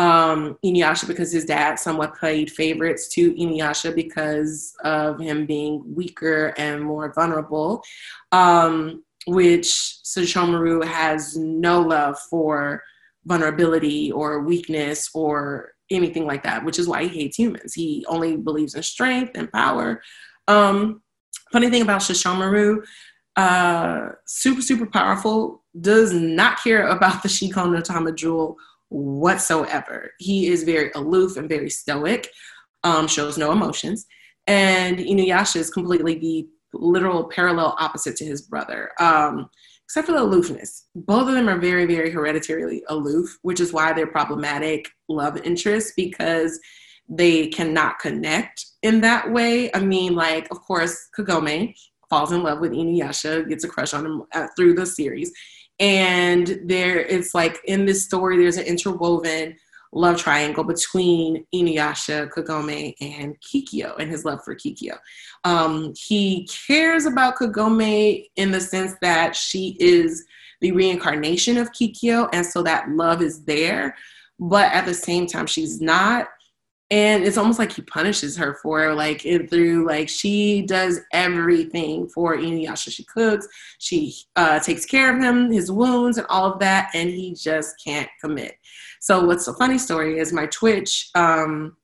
um, 0.00 0.56
Inuyasha 0.64 1.06
because 1.06 1.30
his 1.30 1.44
dad 1.44 1.78
somewhat 1.78 2.16
played 2.16 2.50
favorites 2.50 3.06
to 3.08 3.34
Inuyasha 3.34 3.94
because 3.94 4.74
of 4.82 5.20
him 5.20 5.44
being 5.44 5.82
weaker 5.94 6.54
and 6.56 6.82
more 6.82 7.12
vulnerable, 7.12 7.82
um, 8.32 9.04
which 9.26 9.66
Sesshomaru 9.66 10.82
has 10.86 11.36
no 11.36 11.82
love 11.82 12.18
for 12.18 12.82
vulnerability 13.26 14.10
or 14.10 14.40
weakness 14.40 15.10
or 15.12 15.74
anything 15.90 16.24
like 16.24 16.44
that, 16.44 16.64
which 16.64 16.78
is 16.78 16.88
why 16.88 17.04
he 17.04 17.20
hates 17.20 17.38
humans. 17.38 17.74
He 17.74 18.02
only 18.08 18.38
believes 18.38 18.74
in 18.74 18.82
strength 18.82 19.32
and 19.34 19.52
power. 19.52 20.00
Um, 20.48 21.02
funny 21.52 21.68
thing 21.68 21.82
about 21.82 22.00
Sesshomaru, 22.00 22.82
uh, 23.36 24.08
super, 24.24 24.62
super 24.62 24.86
powerful, 24.86 25.62
does 25.78 26.14
not 26.14 26.58
care 26.64 26.86
about 26.86 27.22
the 27.22 27.28
Shikon 27.28 27.74
no 27.74 27.82
Tama 27.82 28.12
jewel 28.12 28.56
whatsoever. 28.90 30.12
He 30.18 30.48
is 30.48 30.64
very 30.64 30.90
aloof 30.94 31.36
and 31.36 31.48
very 31.48 31.70
stoic, 31.70 32.28
um, 32.84 33.08
shows 33.08 33.38
no 33.38 33.52
emotions. 33.52 34.06
And 34.46 34.98
Inuyasha 34.98 35.56
is 35.56 35.70
completely 35.70 36.18
the 36.18 36.48
literal 36.72 37.24
parallel 37.24 37.76
opposite 37.78 38.16
to 38.16 38.24
his 38.24 38.42
brother, 38.42 38.90
um, 39.00 39.48
except 39.84 40.06
for 40.06 40.12
the 40.12 40.22
aloofness. 40.22 40.86
Both 40.94 41.28
of 41.28 41.34
them 41.34 41.48
are 41.48 41.58
very, 41.58 41.86
very 41.86 42.10
hereditarily 42.10 42.82
aloof, 42.88 43.38
which 43.42 43.60
is 43.60 43.72
why 43.72 43.92
they're 43.92 44.06
problematic 44.06 44.88
love 45.08 45.36
interests 45.38 45.92
because 45.96 46.58
they 47.08 47.48
cannot 47.48 47.98
connect 47.98 48.66
in 48.82 49.00
that 49.00 49.30
way. 49.32 49.72
I 49.74 49.80
mean, 49.80 50.14
like, 50.14 50.48
of 50.50 50.60
course, 50.60 51.08
Kagome 51.16 51.74
falls 52.08 52.32
in 52.32 52.42
love 52.42 52.60
with 52.60 52.72
Inuyasha, 52.72 53.48
gets 53.48 53.64
a 53.64 53.68
crush 53.68 53.94
on 53.94 54.06
him 54.06 54.22
uh, 54.32 54.46
through 54.56 54.74
the 54.74 54.86
series 54.86 55.32
and 55.80 56.60
there 56.64 56.98
it's 56.98 57.34
like 57.34 57.58
in 57.64 57.86
this 57.86 58.04
story 58.04 58.36
there's 58.36 58.58
an 58.58 58.66
interwoven 58.66 59.56
love 59.92 60.16
triangle 60.18 60.64
between 60.64 61.44
Inuyasha, 61.54 62.30
Kagome, 62.30 62.94
and 63.00 63.36
Kikyo, 63.40 63.98
and 63.98 64.10
his 64.10 64.24
love 64.24 64.40
for 64.44 64.54
Kikyo. 64.54 64.96
Um, 65.44 65.92
he 65.96 66.46
cares 66.46 67.06
about 67.06 67.36
Kagome 67.36 68.26
in 68.36 68.50
the 68.50 68.60
sense 68.60 68.94
that 69.02 69.34
she 69.34 69.76
is 69.80 70.24
the 70.60 70.72
reincarnation 70.72 71.56
of 71.56 71.72
Kikyo, 71.72 72.28
and 72.32 72.44
so 72.44 72.62
that 72.62 72.88
love 72.90 73.22
is 73.22 73.44
there. 73.44 73.96
But 74.38 74.72
at 74.72 74.86
the 74.86 74.94
same 74.94 75.26
time, 75.26 75.46
she's 75.46 75.80
not 75.80 76.28
and 76.90 77.22
it's 77.22 77.38
almost 77.38 77.60
like 77.60 77.72
he 77.72 77.82
punishes 77.82 78.36
her 78.36 78.54
for 78.54 78.94
like 78.94 79.24
it 79.24 79.48
through 79.48 79.86
like 79.86 80.08
she 80.08 80.62
does 80.62 81.00
everything 81.12 82.08
for 82.08 82.36
Inuyasha. 82.36 82.90
She 82.90 83.04
cooks, 83.04 83.46
she 83.78 84.14
uh, 84.34 84.58
takes 84.58 84.84
care 84.84 85.14
of 85.14 85.22
him, 85.22 85.52
his 85.52 85.70
wounds, 85.70 86.18
and 86.18 86.26
all 86.28 86.52
of 86.52 86.58
that, 86.58 86.90
and 86.94 87.08
he 87.08 87.34
just 87.34 87.76
can't 87.82 88.08
commit. 88.20 88.56
So 89.00 89.24
what's 89.24 89.46
a 89.46 89.54
funny 89.54 89.78
story 89.78 90.18
is 90.18 90.32
my 90.32 90.46
Twitch 90.46 91.10
um, 91.14 91.76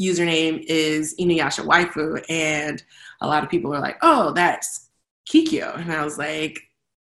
username 0.00 0.64
is 0.68 1.16
Inuyasha 1.18 1.64
Waifu, 1.64 2.24
and 2.28 2.82
a 3.20 3.26
lot 3.26 3.42
of 3.42 3.50
people 3.50 3.74
are 3.74 3.80
like, 3.80 3.98
"Oh, 4.02 4.32
that's 4.32 4.88
Kikyo," 5.28 5.76
and 5.78 5.92
I 5.92 6.04
was 6.04 6.16
like, 6.16 6.60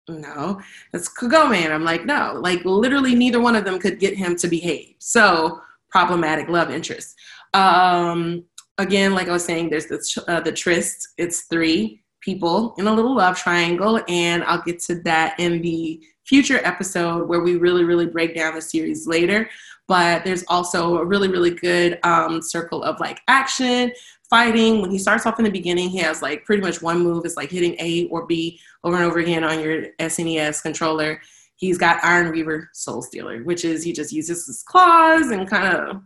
"No, 0.07 0.59
that's 0.91 1.07
Kagome," 1.07 1.63
and 1.63 1.74
I'm 1.74 1.83
like, 1.83 2.05
"No, 2.05 2.39
like 2.41 2.65
literally 2.65 3.13
neither 3.13 3.39
one 3.39 3.55
of 3.55 3.65
them 3.65 3.77
could 3.77 4.00
get 4.00 4.17
him 4.17 4.36
to 4.38 4.48
behave." 4.48 4.95
So 4.98 5.62
problematic 5.89 6.50
love 6.50 6.69
interest. 6.69 7.15
Um, 7.53 8.46
again, 8.77 9.13
like 9.13 9.27
I 9.27 9.31
was 9.31 9.46
saying, 9.46 9.69
there's 9.69 9.88
the, 9.88 10.24
uh, 10.27 10.39
the 10.39 10.51
tryst. 10.51 11.10
It's 11.17 11.41
three 11.43 12.03
people 12.22 12.75
in 12.77 12.88
a 12.88 12.93
little 12.93 13.15
love 13.15 13.38
triangle, 13.38 14.01
and 14.08 14.43
I'll 14.43 14.62
get 14.62 14.79
to 14.81 14.96
that 15.03 15.39
in 15.39 15.62
the 15.62 16.01
future 16.25 16.62
episode 16.63 17.27
where 17.27 17.41
we 17.41 17.55
really, 17.55 17.84
really 17.84 18.05
break 18.05 18.36
down 18.36 18.55
the 18.55 18.62
series 18.62 19.08
later. 19.08 19.50
But 19.88 20.24
there's 20.24 20.46
also 20.48 20.98
a 20.98 21.05
really, 21.05 21.27
really 21.27 21.51
good 21.51 22.00
um, 22.03 22.41
circle 22.43 22.84
of 22.84 23.00
like 23.00 23.22
action, 23.27 23.91
fighting. 24.29 24.81
When 24.81 24.91
he 24.91 25.00
starts 25.00 25.25
off 25.25 25.39
in 25.39 25.46
the 25.46 25.51
beginning, 25.51 25.89
he 25.89 25.98
has 25.98 26.22
like 26.22 26.46
pretty 26.46 26.62
much 26.62 26.84
one 26.84 27.00
move. 27.00 27.25
It's 27.25 27.36
like 27.36 27.50
hitting 27.50 27.75
A 27.79 28.05
or 28.10 28.27
B 28.27 28.60
over 28.84 28.96
and 28.96 29.05
over 29.05 29.17
again 29.17 29.43
on 29.43 29.60
your 29.60 29.88
SNES 30.00 30.62
controller 30.62 31.19
he's 31.60 31.78
got 31.78 32.04
Iron 32.04 32.32
Reaver 32.32 32.70
Soul 32.74 33.01
Stealer, 33.01 33.44
which 33.44 33.66
is 33.66 33.84
he 33.84 33.94
just 33.94 34.13
uses 34.13 34.48
his 34.48 34.63
claws 34.63 35.30
and 35.30 35.48
kind 35.48 35.75
of 35.75 36.01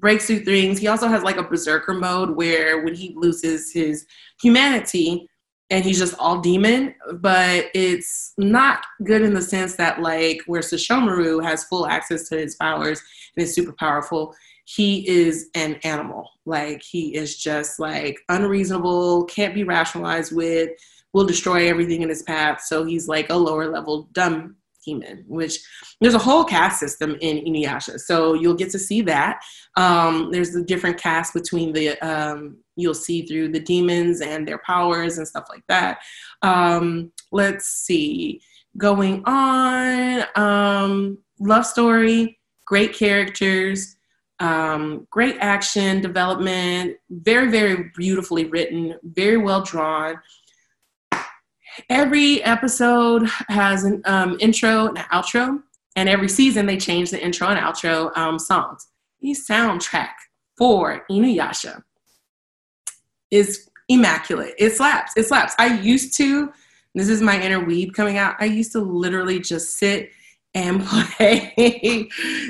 breaks 0.00 0.26
through 0.26 0.40
things. 0.40 0.78
He 0.78 0.88
also 0.88 1.08
has 1.08 1.22
like 1.22 1.36
a 1.36 1.42
berserker 1.42 1.94
mode 1.94 2.30
where 2.36 2.82
when 2.84 2.94
he 2.94 3.14
loses 3.16 3.72
his 3.72 4.06
humanity 4.42 5.28
and 5.70 5.84
he's 5.84 5.98
just 5.98 6.18
all 6.18 6.40
demon, 6.40 6.94
but 7.14 7.66
it's 7.74 8.32
not 8.38 8.84
good 9.04 9.22
in 9.22 9.34
the 9.34 9.42
sense 9.42 9.76
that 9.76 10.00
like 10.00 10.40
where 10.46 10.62
Sesshomaru 10.62 11.42
has 11.44 11.64
full 11.64 11.86
access 11.86 12.28
to 12.28 12.36
his 12.36 12.56
powers 12.56 13.00
and 13.36 13.44
is 13.44 13.54
super 13.54 13.72
powerful, 13.72 14.34
he 14.64 15.08
is 15.08 15.48
an 15.54 15.76
animal. 15.84 16.28
Like 16.44 16.82
he 16.82 17.14
is 17.14 17.36
just 17.36 17.78
like 17.78 18.18
unreasonable, 18.28 19.26
can't 19.26 19.54
be 19.54 19.62
rationalized 19.62 20.34
with, 20.34 20.70
will 21.12 21.26
destroy 21.26 21.68
everything 21.68 22.02
in 22.02 22.08
his 22.08 22.22
path. 22.22 22.62
So 22.62 22.84
he's 22.84 23.06
like 23.06 23.30
a 23.30 23.36
lower 23.36 23.68
level 23.68 24.08
dumb 24.12 24.56
demon, 24.88 25.24
which 25.26 25.60
there's 26.00 26.14
a 26.14 26.18
whole 26.18 26.44
caste 26.44 26.80
system 26.80 27.16
in 27.20 27.44
Inuyasha. 27.44 27.98
So 28.00 28.34
you'll 28.34 28.54
get 28.54 28.70
to 28.70 28.78
see 28.78 29.00
that. 29.02 29.40
Um, 29.76 30.30
there's 30.32 30.54
a 30.54 30.64
different 30.64 30.98
caste 30.98 31.34
between 31.34 31.72
the, 31.72 31.98
um, 32.00 32.58
you'll 32.76 32.94
see 32.94 33.26
through 33.26 33.48
the 33.52 33.60
demons 33.60 34.20
and 34.20 34.46
their 34.46 34.58
powers 34.58 35.18
and 35.18 35.28
stuff 35.28 35.46
like 35.48 35.64
that. 35.68 35.98
Um, 36.42 37.12
let's 37.32 37.66
see. 37.66 38.40
Going 38.76 39.22
on, 39.26 40.24
um, 40.36 41.18
love 41.40 41.66
story, 41.66 42.38
great 42.66 42.92
characters. 42.94 43.96
Um, 44.40 45.08
great 45.10 45.36
action 45.40 46.00
development, 46.00 46.96
very, 47.10 47.50
very 47.50 47.90
beautifully 47.96 48.44
written, 48.44 48.94
very 49.02 49.36
well 49.36 49.62
drawn 49.62 50.14
every 51.88 52.42
episode 52.44 53.28
has 53.48 53.84
an 53.84 54.02
um, 54.04 54.36
intro 54.40 54.88
and 54.88 54.98
an 54.98 55.04
outro, 55.12 55.62
and 55.96 56.08
every 56.08 56.28
season 56.28 56.66
they 56.66 56.76
change 56.76 57.10
the 57.10 57.22
intro 57.22 57.48
and 57.48 57.58
outro 57.58 58.16
um, 58.16 58.38
songs. 58.38 58.88
The 59.20 59.30
soundtrack 59.30 60.12
for 60.56 61.04
Inuyasha 61.10 61.82
is 63.30 63.68
immaculate. 63.88 64.54
It 64.58 64.70
slaps. 64.70 65.12
It 65.16 65.26
slaps. 65.26 65.54
I 65.58 65.78
used 65.78 66.14
to, 66.16 66.52
this 66.94 67.08
is 67.08 67.20
my 67.20 67.40
inner 67.40 67.64
weeb 67.64 67.94
coming 67.94 68.18
out, 68.18 68.36
I 68.38 68.46
used 68.46 68.72
to 68.72 68.80
literally 68.80 69.40
just 69.40 69.78
sit 69.78 70.10
and 70.58 70.84
play 71.16 72.08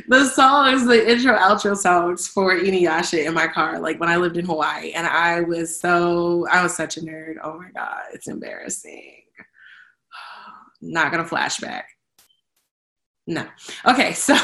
the 0.09 0.31
songs, 0.35 0.87
the 0.87 1.11
intro 1.11 1.37
outro 1.37 1.77
songs 1.77 2.27
for 2.27 2.57
Inuyasha 2.57 3.27
in 3.27 3.35
my 3.35 3.47
car, 3.47 3.79
like 3.79 4.01
when 4.01 4.09
I 4.09 4.17
lived 4.17 4.37
in 4.37 4.47
Hawaii. 4.47 4.93
And 4.93 5.07
I 5.07 5.43
was 5.43 5.79
so, 5.79 6.47
I 6.51 6.63
was 6.63 6.75
such 6.75 6.97
a 6.97 7.01
nerd. 7.01 7.35
Oh 7.43 7.59
my 7.59 7.71
God, 7.75 8.05
it's 8.13 8.29
embarrassing. 8.29 9.23
Not 10.81 11.13
gonna 11.13 11.25
flashback. 11.25 11.83
No. 13.27 13.47
Okay, 13.87 14.13
so 14.15 14.35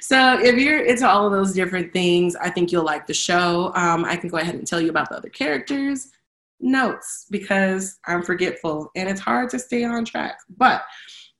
so 0.00 0.38
if 0.40 0.56
you're 0.56 0.84
into 0.84 1.06
all 1.06 1.26
of 1.26 1.32
those 1.32 1.52
different 1.52 1.92
things, 1.92 2.34
I 2.36 2.48
think 2.48 2.72
you'll 2.72 2.84
like 2.84 3.06
the 3.06 3.14
show. 3.14 3.72
Um, 3.74 4.06
I 4.06 4.16
can 4.16 4.30
go 4.30 4.38
ahead 4.38 4.54
and 4.54 4.66
tell 4.66 4.80
you 4.80 4.88
about 4.88 5.10
the 5.10 5.16
other 5.16 5.28
characters, 5.28 6.08
notes 6.60 7.26
because 7.30 7.98
I'm 8.06 8.22
forgetful 8.22 8.90
and 8.96 9.08
it's 9.08 9.20
hard 9.20 9.50
to 9.50 9.58
stay 9.58 9.84
on 9.84 10.06
track. 10.06 10.38
But 10.56 10.82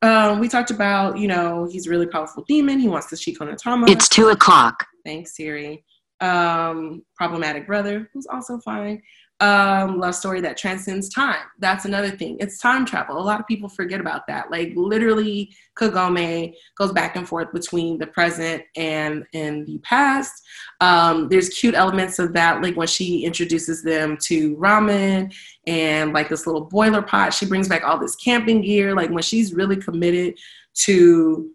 um, 0.04 0.38
we 0.38 0.48
talked 0.48 0.70
about, 0.70 1.18
you 1.18 1.28
know, 1.28 1.66
he's 1.70 1.86
a 1.86 1.90
really 1.90 2.06
powerful 2.06 2.44
demon. 2.46 2.78
He 2.78 2.88
wants 2.88 3.08
to 3.08 3.16
Shikon 3.16 3.48
no 3.48 3.54
Tama. 3.54 3.86
It's 3.88 4.08
two 4.08 4.28
o'clock. 4.28 4.86
Thanks, 5.04 5.36
Siri. 5.36 5.84
Um, 6.20 7.02
problematic 7.16 7.66
brother, 7.66 8.08
who's 8.12 8.26
also 8.26 8.58
fine 8.58 9.02
um, 9.40 9.98
love 9.98 10.14
story 10.14 10.40
that 10.42 10.56
transcends 10.56 11.08
time. 11.08 11.42
That's 11.58 11.84
another 11.84 12.10
thing. 12.10 12.36
It's 12.38 12.58
time 12.58 12.86
travel. 12.86 13.18
A 13.18 13.20
lot 13.20 13.40
of 13.40 13.46
people 13.46 13.68
forget 13.68 14.00
about 14.00 14.26
that. 14.28 14.50
Like 14.50 14.72
literally, 14.76 15.52
Kagome 15.76 16.54
goes 16.78 16.92
back 16.92 17.16
and 17.16 17.28
forth 17.28 17.52
between 17.52 17.98
the 17.98 18.06
present 18.06 18.62
and 18.76 19.24
in 19.32 19.64
the 19.64 19.78
past. 19.78 20.42
Um, 20.80 21.28
there's 21.28 21.48
cute 21.48 21.74
elements 21.74 22.18
of 22.20 22.32
that, 22.34 22.62
like 22.62 22.76
when 22.76 22.86
she 22.86 23.24
introduces 23.24 23.82
them 23.82 24.16
to 24.22 24.56
ramen 24.56 25.34
and 25.66 26.12
like 26.12 26.28
this 26.28 26.46
little 26.46 26.66
boiler 26.66 27.02
pot. 27.02 27.34
She 27.34 27.46
brings 27.46 27.68
back 27.68 27.82
all 27.84 27.98
this 27.98 28.14
camping 28.16 28.62
gear. 28.62 28.94
Like 28.94 29.10
when 29.10 29.22
she's 29.22 29.52
really 29.52 29.76
committed 29.76 30.38
to 30.74 31.50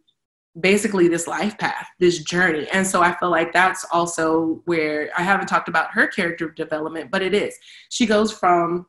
basically 0.59 1.07
this 1.07 1.27
life 1.27 1.57
path, 1.57 1.88
this 1.99 2.23
journey. 2.23 2.67
And 2.73 2.85
so 2.85 3.01
I 3.01 3.13
feel 3.19 3.29
like 3.29 3.53
that's 3.53 3.85
also 3.91 4.62
where 4.65 5.09
I 5.17 5.21
haven't 5.21 5.47
talked 5.47 5.69
about 5.69 5.91
her 5.91 6.07
character 6.07 6.49
development, 6.49 7.12
but 7.12 7.21
it 7.21 7.33
is. 7.33 7.55
She 7.89 8.05
goes 8.05 8.31
from 8.31 8.88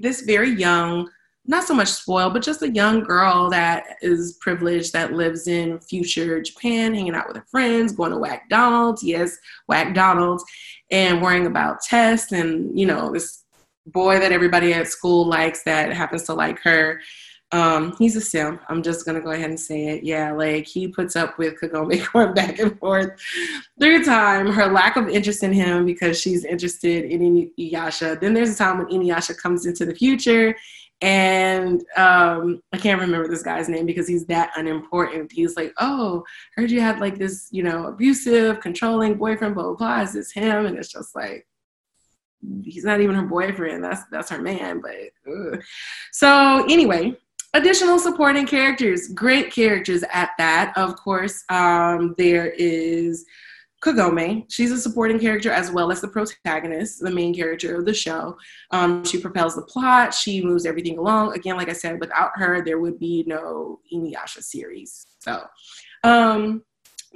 this 0.00 0.22
very 0.22 0.50
young, 0.50 1.08
not 1.44 1.64
so 1.64 1.74
much 1.74 1.88
spoiled, 1.88 2.32
but 2.34 2.42
just 2.42 2.62
a 2.62 2.70
young 2.70 3.02
girl 3.02 3.50
that 3.50 3.96
is 4.00 4.38
privileged 4.40 4.92
that 4.92 5.12
lives 5.12 5.48
in 5.48 5.80
future 5.80 6.40
Japan, 6.40 6.94
hanging 6.94 7.14
out 7.14 7.26
with 7.26 7.36
her 7.36 7.46
friends, 7.50 7.92
going 7.92 8.12
to 8.12 8.18
Whack 8.18 8.48
Donald's, 8.48 9.02
yes, 9.02 9.36
Whack 9.66 9.94
Donald's, 9.94 10.44
and 10.90 11.20
worrying 11.20 11.46
about 11.46 11.80
tests 11.82 12.32
and, 12.32 12.78
you 12.78 12.86
know, 12.86 13.12
this 13.12 13.44
boy 13.86 14.20
that 14.20 14.30
everybody 14.30 14.72
at 14.72 14.86
school 14.86 15.26
likes 15.26 15.64
that 15.64 15.92
happens 15.92 16.22
to 16.22 16.34
like 16.34 16.60
her 16.60 17.00
um, 17.52 17.94
he's 17.98 18.16
a 18.16 18.20
simp. 18.20 18.62
I'm 18.68 18.82
just 18.82 19.04
gonna 19.04 19.20
go 19.20 19.30
ahead 19.30 19.50
and 19.50 19.60
say 19.60 19.88
it. 19.88 20.04
Yeah, 20.04 20.32
like 20.32 20.66
he 20.66 20.88
puts 20.88 21.16
up 21.16 21.38
with 21.38 21.60
Kagome 21.60 22.02
going 22.12 22.32
back 22.32 22.58
and 22.58 22.78
forth 22.78 23.10
through 23.78 24.04
time. 24.04 24.46
Her 24.46 24.72
lack 24.72 24.96
of 24.96 25.08
interest 25.08 25.42
in 25.42 25.52
him 25.52 25.84
because 25.84 26.18
she's 26.18 26.46
interested 26.46 27.04
in 27.04 27.20
Inuyasha. 27.20 28.18
Then 28.20 28.32
there's 28.32 28.54
a 28.54 28.56
time 28.56 28.78
when 28.78 28.86
Inuyasha 28.86 29.36
comes 29.36 29.66
into 29.66 29.84
the 29.84 29.94
future, 29.94 30.56
and 31.02 31.84
um, 31.96 32.62
I 32.72 32.78
can't 32.78 33.00
remember 33.00 33.28
this 33.28 33.42
guy's 33.42 33.68
name 33.68 33.84
because 33.84 34.08
he's 34.08 34.24
that 34.26 34.52
unimportant. 34.56 35.30
He's 35.30 35.54
like, 35.54 35.74
"Oh, 35.78 36.24
heard 36.56 36.70
you 36.70 36.80
had 36.80 37.00
like 37.00 37.18
this, 37.18 37.48
you 37.50 37.62
know, 37.62 37.86
abusive, 37.88 38.60
controlling 38.60 39.18
boyfriend. 39.18 39.54
Blah 39.54 39.64
blah 39.64 39.74
blah. 39.74 40.00
Is 40.00 40.14
this 40.14 40.32
him?" 40.32 40.64
And 40.64 40.78
it's 40.78 40.90
just 40.90 41.14
like, 41.14 41.46
he's 42.64 42.84
not 42.84 43.00
even 43.00 43.14
her 43.14 43.26
boyfriend. 43.26 43.84
That's 43.84 44.04
that's 44.10 44.30
her 44.30 44.40
man. 44.40 44.80
But 44.80 45.10
ugh. 45.30 45.62
so 46.12 46.64
anyway, 46.70 47.16
additional 47.54 47.98
supporting 47.98 48.46
characters, 48.46 49.08
great 49.08 49.52
characters 49.52 50.04
at 50.12 50.30
that. 50.38 50.72
Of 50.76 50.96
course, 50.96 51.44
um, 51.48 52.14
there 52.18 52.50
is 52.50 53.24
Kagome. 53.82 54.44
She's 54.48 54.70
a 54.70 54.78
supporting 54.78 55.18
character 55.18 55.50
as 55.50 55.70
well 55.70 55.90
as 55.90 56.00
the 56.00 56.08
protagonist, 56.08 57.00
the 57.00 57.10
main 57.10 57.34
character 57.34 57.76
of 57.76 57.84
the 57.84 57.92
show. 57.92 58.36
Um, 58.70 59.04
she 59.04 59.20
propels 59.20 59.56
the 59.56 59.62
plot. 59.62 60.14
She 60.14 60.42
moves 60.42 60.66
everything 60.66 60.98
along. 60.98 61.34
Again, 61.34 61.56
like 61.56 61.68
I 61.68 61.72
said, 61.72 62.00
without 62.00 62.30
her, 62.36 62.64
there 62.64 62.78
would 62.78 62.98
be 62.98 63.24
no 63.26 63.80
Inuyasha 63.92 64.42
series. 64.42 65.06
So, 65.18 65.44
um, 66.04 66.62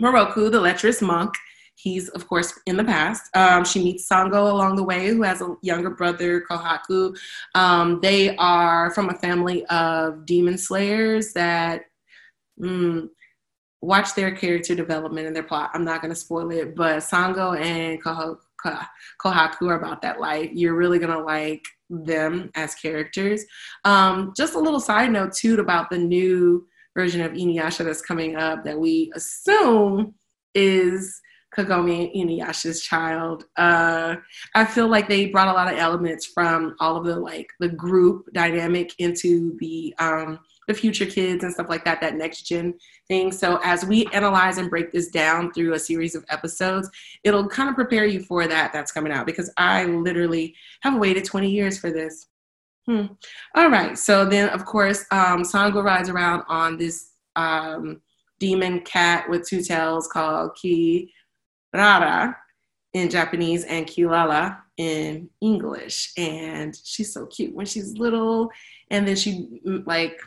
Miroku, 0.00 0.50
the 0.50 0.60
lecherous 0.60 1.00
monk, 1.00 1.34
He's, 1.78 2.08
of 2.08 2.26
course, 2.26 2.58
in 2.66 2.78
the 2.78 2.84
past. 2.84 3.34
Um, 3.36 3.64
she 3.64 3.84
meets 3.84 4.08
Sango 4.08 4.50
along 4.50 4.76
the 4.76 4.82
way, 4.82 5.08
who 5.08 5.22
has 5.22 5.42
a 5.42 5.54
younger 5.60 5.90
brother, 5.90 6.42
Kohaku. 6.50 7.14
Um, 7.54 8.00
they 8.00 8.34
are 8.36 8.90
from 8.92 9.10
a 9.10 9.18
family 9.18 9.64
of 9.66 10.24
demon 10.24 10.56
slayers 10.56 11.34
that 11.34 11.82
mm, 12.58 13.08
watch 13.82 14.14
their 14.14 14.34
character 14.34 14.74
development 14.74 15.26
and 15.26 15.36
their 15.36 15.42
plot. 15.42 15.70
I'm 15.74 15.84
not 15.84 16.00
going 16.00 16.12
to 16.12 16.18
spoil 16.18 16.50
it, 16.50 16.74
but 16.74 17.02
Sango 17.02 17.60
and 17.60 18.02
Kohaku 18.02 19.68
are 19.68 19.78
about 19.78 20.00
that 20.00 20.18
life. 20.18 20.50
You're 20.54 20.74
really 20.74 20.98
going 20.98 21.12
to 21.12 21.22
like 21.22 21.64
them 21.90 22.50
as 22.54 22.74
characters. 22.74 23.44
Um, 23.84 24.32
just 24.34 24.54
a 24.54 24.58
little 24.58 24.80
side 24.80 25.12
note, 25.12 25.34
too, 25.34 25.60
about 25.60 25.90
the 25.90 25.98
new 25.98 26.66
version 26.96 27.20
of 27.20 27.32
Inuyasha 27.32 27.84
that's 27.84 28.00
coming 28.00 28.36
up 28.36 28.64
that 28.64 28.80
we 28.80 29.12
assume 29.14 30.14
is 30.54 31.20
Kagome 31.56 32.14
Inuyasha's 32.14 32.82
child. 32.82 33.44
Uh, 33.56 34.16
I 34.54 34.64
feel 34.64 34.88
like 34.88 35.08
they 35.08 35.26
brought 35.26 35.48
a 35.48 35.52
lot 35.52 35.72
of 35.72 35.78
elements 35.78 36.26
from 36.26 36.76
all 36.80 36.96
of 36.96 37.04
the 37.04 37.16
like 37.16 37.50
the 37.60 37.68
group 37.68 38.32
dynamic 38.32 38.92
into 38.98 39.56
the 39.58 39.94
um, 39.98 40.38
the 40.68 40.74
future 40.74 41.06
kids 41.06 41.44
and 41.44 41.52
stuff 41.52 41.68
like 41.68 41.84
that, 41.84 42.00
that 42.00 42.16
next 42.16 42.42
gen 42.42 42.74
thing. 43.08 43.30
So 43.30 43.60
as 43.62 43.84
we 43.84 44.06
analyze 44.06 44.58
and 44.58 44.68
break 44.68 44.90
this 44.90 45.08
down 45.08 45.52
through 45.52 45.74
a 45.74 45.78
series 45.78 46.14
of 46.14 46.24
episodes, 46.28 46.90
it'll 47.24 47.48
kind 47.48 47.68
of 47.68 47.76
prepare 47.76 48.04
you 48.04 48.20
for 48.20 48.46
that 48.46 48.72
that's 48.72 48.92
coming 48.92 49.12
out 49.12 49.26
because 49.26 49.50
I 49.56 49.84
literally 49.84 50.54
have 50.80 50.98
waited 50.98 51.24
20 51.24 51.48
years 51.48 51.78
for 51.78 51.90
this. 51.90 52.26
Hmm. 52.86 53.06
All 53.54 53.70
right. 53.70 53.96
So 53.98 54.24
then, 54.24 54.48
of 54.50 54.64
course, 54.64 55.04
um, 55.10 55.42
Sango 55.42 55.82
rides 55.82 56.08
around 56.08 56.42
on 56.48 56.76
this 56.76 57.10
um, 57.36 58.00
demon 58.38 58.80
cat 58.80 59.28
with 59.28 59.46
two 59.46 59.62
tails 59.62 60.08
called 60.08 60.56
Ki 60.60 61.12
Rara 61.72 62.36
in 62.92 63.10
Japanese 63.10 63.64
and 63.64 63.86
Kilala 63.86 64.58
in 64.76 65.28
English. 65.40 66.12
And 66.16 66.76
she's 66.84 67.12
so 67.12 67.26
cute 67.26 67.54
when 67.54 67.66
she's 67.66 67.98
little. 67.98 68.50
And 68.90 69.06
then 69.06 69.16
she 69.16 69.60
mm, 69.66 69.86
like 69.86 70.18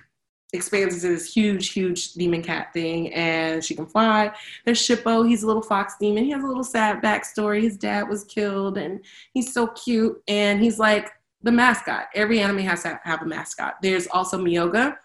expands 0.54 0.96
into 0.96 1.10
this 1.10 1.32
huge, 1.32 1.72
huge 1.72 2.14
demon 2.14 2.42
cat 2.42 2.74
thing, 2.74 3.14
and 3.14 3.64
she 3.64 3.76
can 3.76 3.86
fly. 3.86 4.32
There's 4.66 4.82
Shippo. 4.82 5.28
He's 5.28 5.44
a 5.44 5.48
little 5.48 5.62
fox 5.62 5.96
demon. 6.00 6.24
He 6.24 6.32
has 6.32 6.44
a 6.44 6.48
little 6.48 6.64
sad 6.64 7.02
backstory. 7.02 7.62
His 7.62 7.78
dad 7.78 8.10
was 8.10 8.24
killed, 8.24 8.78
and 8.78 9.00
he's 9.34 9.54
so 9.54 9.68
cute. 9.68 10.22
And 10.28 10.62
he's 10.62 10.80
like 10.80 11.12
the 11.44 11.52
mascot. 11.52 12.08
Every 12.16 12.40
anime 12.40 12.60
has 12.60 12.84
to 12.84 13.00
have 13.04 13.22
a 13.22 13.26
mascot. 13.26 13.76
There's 13.82 14.08
also 14.08 14.38
Myoga, 14.38 14.98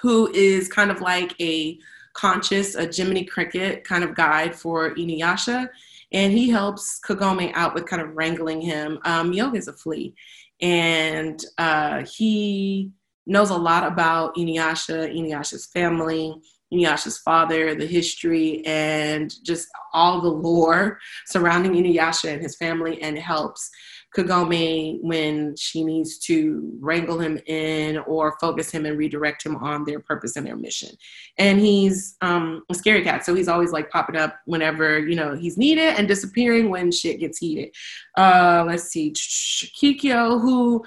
who 0.00 0.32
is 0.32 0.68
kind 0.68 0.90
of 0.90 1.00
like 1.00 1.34
a 1.40 1.78
conscious, 2.18 2.74
a 2.74 2.90
Jiminy 2.92 3.24
Cricket 3.24 3.84
kind 3.84 4.02
of 4.02 4.14
guide 4.14 4.54
for 4.54 4.94
Inuyasha. 4.94 5.68
And 6.12 6.32
he 6.32 6.48
helps 6.48 6.98
Kagome 7.06 7.52
out 7.54 7.74
with 7.74 7.86
kind 7.86 8.02
of 8.02 8.16
wrangling 8.16 8.60
him. 8.60 8.98
Um, 9.04 9.32
is 9.32 9.68
a 9.68 9.72
flea, 9.74 10.14
and 10.60 11.44
uh, 11.58 12.04
he 12.04 12.90
knows 13.26 13.50
a 13.50 13.56
lot 13.56 13.84
about 13.84 14.34
Inuyasha, 14.36 15.14
Inuyasha's 15.14 15.66
family, 15.66 16.34
Inuyasha's 16.72 17.18
father, 17.18 17.74
the 17.74 17.86
history, 17.86 18.64
and 18.64 19.32
just 19.44 19.68
all 19.92 20.20
the 20.20 20.28
lore 20.28 20.98
surrounding 21.26 21.72
Inuyasha 21.72 22.32
and 22.32 22.42
his 22.42 22.56
family, 22.56 23.00
and 23.02 23.18
helps 23.18 23.70
Kagome 24.16 24.98
when 25.02 25.54
she 25.56 25.84
needs 25.84 26.18
to 26.18 26.72
wrangle 26.80 27.18
him 27.18 27.38
in 27.46 27.98
or 27.98 28.38
focus 28.40 28.70
him 28.70 28.86
and 28.86 28.96
redirect 28.96 29.44
him 29.44 29.56
on 29.56 29.84
their 29.84 30.00
purpose 30.00 30.36
and 30.36 30.46
their 30.46 30.56
mission. 30.56 30.90
And 31.36 31.60
he's 31.60 32.16
um, 32.22 32.62
a 32.70 32.74
scary 32.74 33.02
cat, 33.02 33.24
so 33.24 33.34
he's 33.34 33.48
always 33.48 33.70
like 33.70 33.90
popping 33.90 34.16
up 34.16 34.36
whenever 34.46 34.98
you 34.98 35.14
know 35.14 35.34
he's 35.34 35.58
needed 35.58 35.94
and 35.98 36.08
disappearing 36.08 36.70
when 36.70 36.90
shit 36.90 37.20
gets 37.20 37.38
heated. 37.38 37.74
Uh, 38.16 38.64
let's 38.66 38.84
see, 38.84 39.12
Kikyo, 39.12 40.40
who 40.40 40.84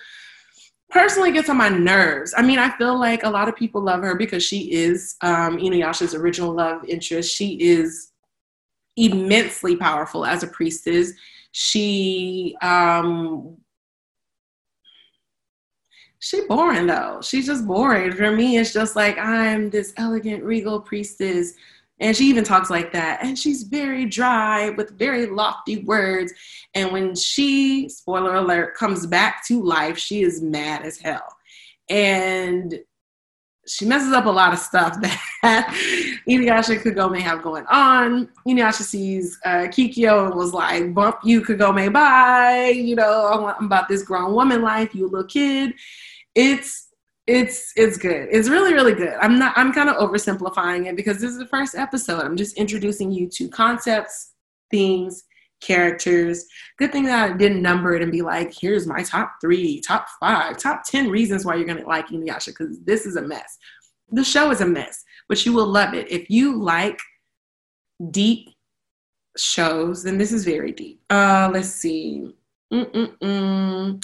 personally 0.89 1.31
gets 1.31 1.49
on 1.49 1.57
my 1.57 1.69
nerves. 1.69 2.34
I 2.36 2.41
mean, 2.41 2.60
I 2.60 2.75
feel 2.77 2.99
like 2.99 3.23
a 3.23 3.29
lot 3.29 3.47
of 3.47 3.55
people 3.55 3.81
love 3.81 4.01
her 4.01 4.15
because 4.15 4.43
she 4.43 4.71
is 4.71 5.15
um, 5.21 5.57
Inuyasha's 5.57 6.13
original 6.13 6.53
love 6.53 6.84
interest. 6.86 7.34
She 7.34 7.53
is 7.62 8.12
immensely 8.97 9.75
powerful 9.75 10.25
as 10.25 10.43
a 10.43 10.47
priestess. 10.47 11.13
She 11.52 12.56
um, 12.62 13.58
she 16.20 16.46
boring 16.48 16.88
though. 16.88 17.20
She's 17.22 17.48
just 17.48 17.66
boring. 17.66 18.12
For 18.14 18.32
me, 18.32 18.58
it's 18.58 18.74
just 18.74 18.96
like 18.96 19.18
I'm 19.18 19.70
this 19.70 19.94
elegant, 19.98 20.44
regal 20.44 20.80
priestess. 20.80 21.54
And 22.00 22.16
she 22.16 22.26
even 22.26 22.44
talks 22.44 22.70
like 22.70 22.92
that. 22.94 23.24
And 23.24 23.38
she's 23.38 23.64
very 23.64 24.06
dry 24.06 24.72
with 24.72 24.98
very 24.98 25.28
lofty 25.28 25.84
words. 25.84 26.34
And 26.74 26.92
when 26.92 27.16
she, 27.16 27.90
spoiler 27.90 28.36
alert, 28.36 28.76
comes 28.76 29.06
back 29.06 29.46
to 29.48 29.62
life, 29.62 29.98
she 29.98 30.24
is 30.24 30.42
mad 30.42 30.84
as 30.84 30.98
hell. 30.98 31.36
And 31.90 32.80
she 33.71 33.86
messes 33.86 34.12
up 34.12 34.25
a 34.25 34.29
lot 34.29 34.53
of 34.53 34.60
stuff 34.60 34.99
that 35.41 35.67
Inuyasha 36.27 36.81
Kagome 36.81 37.21
have 37.21 37.41
going 37.41 37.65
on. 37.67 38.27
Inuyasha 38.47 38.81
sees 38.81 39.39
uh, 39.45 39.67
Kikyo 39.67 40.27
and 40.27 40.36
was 40.36 40.53
like, 40.53 40.93
bump 40.93 41.19
you 41.23 41.41
Kagome, 41.41 41.91
bye. 41.93 42.73
You 42.75 42.95
know, 42.95 43.53
I'm 43.57 43.65
about 43.65 43.88
this 43.88 44.03
grown 44.03 44.34
woman 44.34 44.62
life, 44.62 44.93
you 44.93 45.05
a 45.05 45.07
little 45.07 45.27
kid. 45.27 45.73
It's 46.36 46.89
it's 47.27 47.71
it's 47.75 47.97
good. 47.97 48.27
It's 48.31 48.49
really 48.49 48.73
really 48.73 48.93
good. 48.93 49.15
I'm 49.21 49.39
not 49.39 49.53
I'm 49.55 49.71
kind 49.71 49.89
of 49.89 49.95
oversimplifying 49.97 50.88
it 50.88 50.95
because 50.95 51.19
this 51.19 51.31
is 51.31 51.38
the 51.38 51.47
first 51.47 51.75
episode. 51.75 52.23
I'm 52.23 52.36
just 52.36 52.57
introducing 52.57 53.12
you 53.12 53.29
to 53.29 53.47
concepts, 53.47 54.34
themes, 54.69 55.23
characters. 55.62 56.45
Good 56.78 56.91
thing 56.91 57.06
that 57.06 57.32
I 57.32 57.38
didn't 57.38 57.62
number 57.62 57.95
it 57.95 58.02
and 58.02 58.12
be 58.12 58.21
like, 58.21 58.54
here's 58.54 58.88
my 58.88 59.04
top 59.04 59.36
three, 59.39 59.80
top 59.80 60.08
five, 60.19 60.58
top 60.58 60.84
10 60.86 61.10
reasons 61.10 61.45
why 61.45 61.56
you're 61.56 61.65
going 61.65 61.82
to 61.82 61.88
like 61.88 62.10
Inuyasha 62.10 62.47
because 62.47 62.80
this 62.82 63.06
is 63.06 63.15
a 63.15 63.21
mess. 63.21 63.58
The 64.10 64.24
show 64.24 64.52
is 64.52 64.62
a 64.62 64.65
mess, 64.65 65.04
but 65.30 65.45
you 65.45 65.54
will 65.54 65.67
love 65.67 65.93
it. 65.93 66.12
If 66.12 66.30
you 66.30 66.62
like 66.62 67.00
deep 68.10 68.50
shows, 69.38 70.04
then 70.04 70.17
this 70.17 70.34
is 70.34 70.43
very 70.43 70.71
deep. 70.71 71.02
Uh, 71.10 71.50
let's 71.54 71.69
see. 71.69 72.34
Mm-mm-mm. 72.74 74.04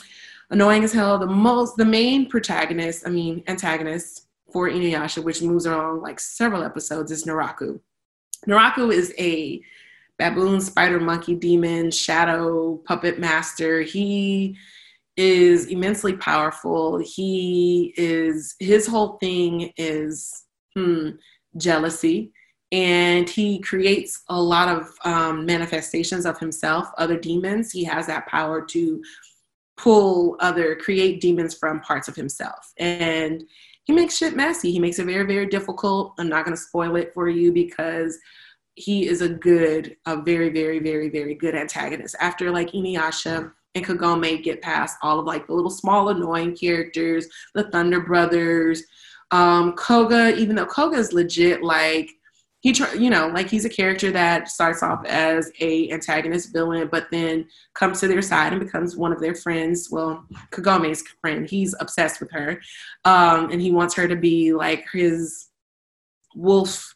Annoying 0.50 0.84
as 0.84 0.93
hell. 0.93 1.17
The 1.17 1.28
most, 1.28 1.76
the 1.76 1.86
main 1.86 2.30
protagonist, 2.30 3.06
I 3.06 3.10
mean, 3.10 3.43
antagonist 3.48 4.28
for 4.54 4.70
Inuyasha, 4.70 5.24
which 5.24 5.41
moves 5.41 5.65
along 5.65 6.02
like 6.02 6.20
several 6.20 6.63
episodes, 6.63 7.12
is 7.12 7.26
Naraku. 7.26 7.80
Naraku 8.48 8.93
is 8.93 9.13
a 9.17 9.62
baboon, 10.17 10.62
spider, 10.62 10.99
monkey, 10.99 11.36
demon, 11.36 11.91
shadow, 11.91 12.77
puppet 12.86 13.19
master. 13.19 13.82
He 13.82 14.58
is 15.15 15.67
immensely 15.67 16.15
powerful. 16.15 16.99
He 16.99 17.93
is, 17.97 18.56
his 18.60 18.88
whole 18.88 19.17
thing 19.17 19.71
is 19.77 20.43
hmm, 20.75 21.12
jealousy. 21.58 22.32
And 22.71 23.30
he 23.30 23.60
creates 23.60 24.23
a 24.27 24.39
lot 24.39 24.67
of 24.67 24.93
um, 25.06 25.45
manifestations 25.45 26.25
of 26.25 26.38
himself, 26.38 26.89
other 26.97 27.17
demons. 27.17 27.71
He 27.71 27.84
has 27.86 28.08
that 28.08 28.27
power 28.27 28.62
to 28.65 29.01
pull 29.77 30.36
other, 30.39 30.75
create 30.75 31.21
demons 31.21 31.53
from 31.53 31.80
parts 31.80 32.08
of 32.08 32.15
himself. 32.15 32.73
And 32.77 33.43
he 33.86 33.93
makes 33.93 34.17
shit 34.17 34.36
messy. 34.36 34.71
He 34.71 34.80
makes 34.80 34.99
it 34.99 35.06
very, 35.06 35.25
very 35.25 35.45
difficult. 35.45 36.13
I'm 36.19 36.27
not 36.27 36.43
going 36.43 36.58
to 36.58 36.62
spoil 36.62 36.97
it 36.97 37.13
for 37.13 37.30
you 37.30 37.53
because 37.53 38.17
he 38.78 39.08
is 39.08 39.22
a 39.22 39.30
good, 39.30 39.98
a 40.06 40.22
very, 40.22 40.50
very, 40.50 40.78
very, 40.78 41.10
very 41.10 41.34
good 41.34 41.56
antagonist. 41.56 42.16
After 42.20 42.52
like 42.52 42.72
Inuyasha 42.72 43.52
and 43.74 43.86
Kagome 43.86 44.44
get 44.44 44.62
past 44.62 44.98
all 45.02 45.20
of 45.20 45.26
like 45.26 45.48
the 45.48 45.54
little 45.54 45.72
small 45.72 46.10
annoying 46.10 46.56
characters, 46.56 47.28
the 47.56 47.63
Thunder 47.72 48.02
Brothers, 48.02 48.84
um, 49.32 49.74
Koga, 49.74 50.38
even 50.38 50.56
though 50.56 50.68
Koga 50.68 50.98
is 50.98 51.12
legit, 51.12 51.63
like 51.63 52.12
he, 52.60 52.72
try, 52.72 52.94
you 52.94 53.10
know, 53.10 53.30
like 53.30 53.50
he's 53.50 53.66
a 53.66 53.70
character 53.70 54.12
that 54.12 54.48
starts 54.48 54.84
off 54.84 55.04
as 55.08 55.52
a 55.60 55.92
antagonist 55.92 56.54
villain, 56.54 56.88
but 56.92 57.08
then 57.10 57.48
comes 57.74 58.00
to 58.02 58.08
their 58.08 58.22
side 58.22 58.54
and 58.54 58.62
becomes 58.62 58.96
one 58.96 59.12
of 59.12 59.20
their 59.20 59.36
friends. 59.36 59.90
Well, 59.90 60.24
Kagome's 60.52 61.04
friend, 61.20 61.50
he's 61.50 61.74
obsessed 61.80 62.20
with 62.20 62.30
her, 62.32 62.62
um, 63.06 63.50
and 63.50 63.60
he 63.60 63.72
wants 63.72 63.96
her 63.96 64.08
to 64.08 64.16
be 64.16 64.54
like 64.54 64.86
his 64.94 65.48
wolf 66.36 66.94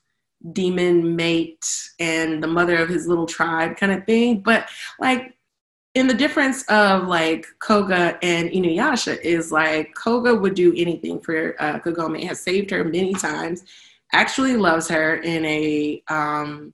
demon 0.54 1.15
mate 1.15 1.65
and 1.99 2.43
the 2.43 2.47
mother 2.47 2.77
of 2.77 2.89
his 2.89 3.08
little 3.08 3.25
tribe 3.25 3.77
kind 3.77 3.91
of 3.91 4.06
thing. 4.06 4.41
But 4.41 4.67
like 4.99 5.36
in 5.93 6.08
the 6.08 6.13
difference 6.13 6.63
of 6.63 7.08
like 7.08 7.45
Koga 7.60 8.17
and 8.23 8.49
Inuyasha 8.49 9.19
is 9.21 9.51
like 9.51 9.93
Koga 9.93 10.34
would 10.34 10.56
do 10.56 10.73
anything 10.75 11.19
for 11.19 11.56
uh, 11.62 11.80
Kagome, 11.80 12.25
has 12.25 12.39
saved 12.39 12.71
her 12.71 12.84
many 12.84 13.13
times, 13.13 13.63
actually 14.13 14.56
loves 14.56 14.88
her 14.88 15.15
in 15.17 15.45
a 15.45 16.01
um, 16.08 16.73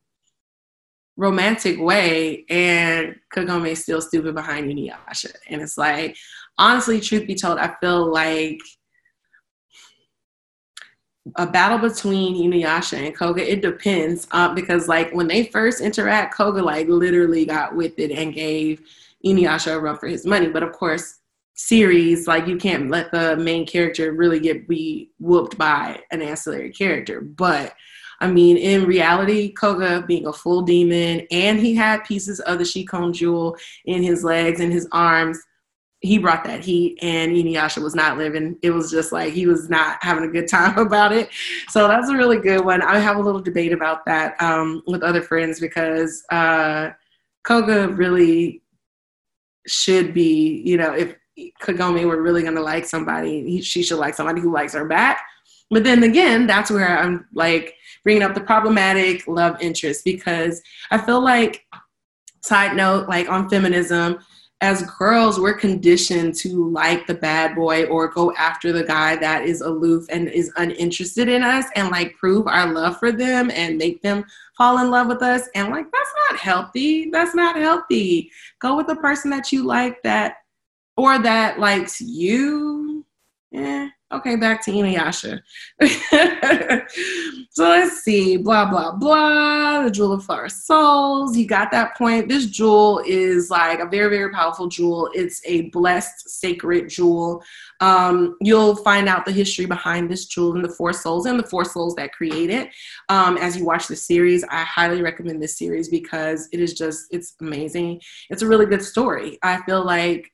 romantic 1.15 1.79
way, 1.79 2.45
and 2.49 3.15
Kagome 3.33 3.69
is 3.69 3.81
still 3.81 4.01
stupid 4.01 4.35
behind 4.35 4.69
Inuyasha. 4.69 5.33
And 5.49 5.61
it's 5.61 5.77
like, 5.77 6.15
honestly, 6.59 7.01
truth 7.01 7.25
be 7.25 7.35
told, 7.35 7.57
I 7.57 7.73
feel 7.81 8.11
like 8.11 8.59
a 11.35 11.47
battle 11.47 11.77
between 11.77 12.35
Inuyasha 12.35 12.97
and 12.97 13.15
Koga. 13.15 13.51
It 13.51 13.61
depends 13.61 14.27
uh, 14.31 14.53
because 14.53 14.87
like 14.87 15.11
when 15.13 15.27
they 15.27 15.45
first 15.45 15.81
interact, 15.81 16.35
Koga 16.35 16.61
like 16.61 16.87
literally 16.87 17.45
got 17.45 17.75
with 17.75 17.97
it 17.97 18.11
and 18.11 18.33
gave 18.33 18.81
Inuyasha 19.25 19.75
a 19.75 19.79
run 19.79 19.97
for 19.97 20.07
his 20.07 20.25
money. 20.25 20.47
But 20.47 20.63
of 20.63 20.71
course, 20.71 21.19
series 21.55 22.27
like 22.27 22.47
you 22.47 22.57
can't 22.57 22.89
let 22.89 23.11
the 23.11 23.35
main 23.37 23.65
character 23.65 24.13
really 24.13 24.39
get 24.39 24.67
be 24.67 25.09
whooped 25.19 25.57
by 25.57 25.99
an 26.11 26.21
ancillary 26.21 26.71
character. 26.71 27.21
But 27.21 27.73
I 28.19 28.27
mean, 28.27 28.57
in 28.57 28.85
reality, 28.85 29.51
Koga 29.51 30.03
being 30.07 30.27
a 30.27 30.33
full 30.33 30.61
demon 30.61 31.27
and 31.31 31.59
he 31.59 31.75
had 31.75 32.03
pieces 32.05 32.39
of 32.41 32.59
the 32.59 32.65
Shikon 32.65 33.13
jewel 33.13 33.57
in 33.85 34.01
his 34.01 34.23
legs 34.23 34.59
and 34.59 34.71
his 34.71 34.87
arms 34.91 35.39
he 36.01 36.19
brought 36.19 36.43
that 36.43 36.63
heat 36.63 36.97
and 37.01 37.31
Inuyasha 37.31 37.81
was 37.81 37.95
not 37.95 38.17
living. 38.17 38.57
It 38.61 38.69
was 38.69 38.91
just 38.91 39.11
like 39.11 39.33
he 39.33 39.47
was 39.47 39.69
not 39.69 39.97
having 40.01 40.23
a 40.23 40.31
good 40.31 40.47
time 40.47 40.77
about 40.85 41.11
it. 41.11 41.29
So 41.69 41.87
that's 41.87 42.09
a 42.09 42.15
really 42.15 42.39
good 42.39 42.63
one. 42.63 42.81
I 42.81 42.99
have 42.99 43.17
a 43.17 43.21
little 43.21 43.41
debate 43.41 43.73
about 43.73 44.05
that 44.05 44.39
um, 44.41 44.83
with 44.85 45.01
other 45.01 45.21
friends 45.21 45.59
because 45.59 46.23
uh, 46.31 46.91
Koga 47.43 47.89
really 47.89 48.61
should 49.65 50.13
be, 50.13 50.61
you 50.65 50.77
know, 50.77 50.93
if 50.93 51.15
Kagome 51.61 52.05
were 52.05 52.21
really 52.21 52.43
going 52.43 52.55
to 52.55 52.61
like 52.61 52.85
somebody, 52.85 53.49
he, 53.49 53.61
she 53.61 53.83
should 53.83 53.99
like 53.99 54.13
somebody 54.13 54.41
who 54.41 54.53
likes 54.53 54.73
her 54.73 54.85
back. 54.85 55.21
But 55.69 55.83
then 55.83 56.03
again, 56.03 56.47
that's 56.47 56.71
where 56.71 56.97
I'm 56.97 57.25
like 57.33 57.75
bringing 58.03 58.23
up 58.23 58.35
the 58.35 58.41
problematic 58.41 59.27
love 59.27 59.57
interest 59.61 60.05
because 60.05 60.61
I 60.91 60.97
feel 60.97 61.21
like, 61.21 61.65
side 62.41 62.77
note, 62.77 63.09
like 63.09 63.27
on 63.29 63.49
feminism, 63.49 64.19
as 64.61 64.81
girls, 64.97 65.39
we're 65.39 65.53
conditioned 65.53 66.33
to 66.33 66.69
like 66.69 67.05
the 67.05 67.13
bad 67.13 67.55
boy 67.55 67.85
or 67.85 68.07
go 68.07 68.33
after 68.35 68.71
the 68.71 68.83
guy 68.83 69.15
that 69.15 69.43
is 69.43 69.61
aloof 69.61 70.05
and 70.09 70.29
is 70.29 70.51
uninterested 70.57 71.29
in 71.29 71.43
us 71.43 71.65
and 71.75 71.89
like 71.89 72.15
prove 72.15 72.47
our 72.47 72.73
love 72.73 72.97
for 72.97 73.11
them 73.11 73.51
and 73.51 73.77
make 73.77 74.01
them 74.01 74.25
fall 74.57 74.79
in 74.79 74.89
love 74.89 75.07
with 75.07 75.21
us. 75.21 75.47
And 75.53 75.69
like, 75.69 75.85
that's 75.91 76.13
not 76.31 76.39
healthy. 76.39 77.09
That's 77.11 77.35
not 77.35 77.55
healthy. 77.55 78.31
Go 78.59 78.75
with 78.75 78.87
the 78.87 78.95
person 78.95 79.29
that 79.29 79.51
you 79.51 79.63
like 79.63 80.01
that 80.01 80.37
or 80.95 81.19
that 81.19 81.59
likes 81.59 82.01
you. 82.01 82.86
Yeah, 83.51 83.89
Okay, 84.09 84.37
back 84.37 84.63
to 84.63 84.71
Inuyasha. 84.71 85.41
so 87.51 87.69
let's 87.69 88.03
see, 88.03 88.37
blah, 88.37 88.69
blah, 88.69 88.93
blah. 88.93 89.83
The 89.83 89.91
Jewel 89.91 90.13
of 90.13 90.23
Flower 90.23 90.47
Souls. 90.47 91.35
You 91.35 91.45
got 91.45 91.71
that 91.71 91.97
point. 91.97 92.29
This 92.29 92.45
jewel 92.45 93.03
is 93.05 93.49
like 93.49 93.79
a 93.81 93.85
very, 93.85 94.09
very 94.17 94.31
powerful 94.31 94.67
jewel. 94.67 95.09
It's 95.13 95.41
a 95.45 95.63
blessed, 95.71 96.29
sacred 96.29 96.87
jewel. 96.87 97.43
Um, 97.81 98.37
you'll 98.39 98.77
find 98.77 99.09
out 99.09 99.25
the 99.25 99.33
history 99.33 99.65
behind 99.65 100.09
this 100.09 100.25
jewel 100.25 100.55
and 100.55 100.63
the 100.63 100.69
four 100.69 100.93
souls 100.93 101.25
and 101.25 101.37
the 101.37 101.47
four 101.47 101.65
souls 101.65 101.93
that 101.95 102.13
create 102.13 102.49
it 102.49 102.69
um, 103.09 103.35
as 103.35 103.57
you 103.57 103.65
watch 103.65 103.89
the 103.89 103.95
series. 103.97 104.41
I 104.45 104.63
highly 104.63 105.01
recommend 105.01 105.43
this 105.43 105.57
series 105.57 105.89
because 105.89 106.47
it 106.53 106.61
is 106.61 106.75
just, 106.75 107.07
it's 107.11 107.35
amazing. 107.41 107.99
It's 108.29 108.41
a 108.41 108.47
really 108.47 108.67
good 108.67 108.83
story. 108.83 109.37
I 109.43 109.61
feel 109.63 109.85
like 109.85 110.31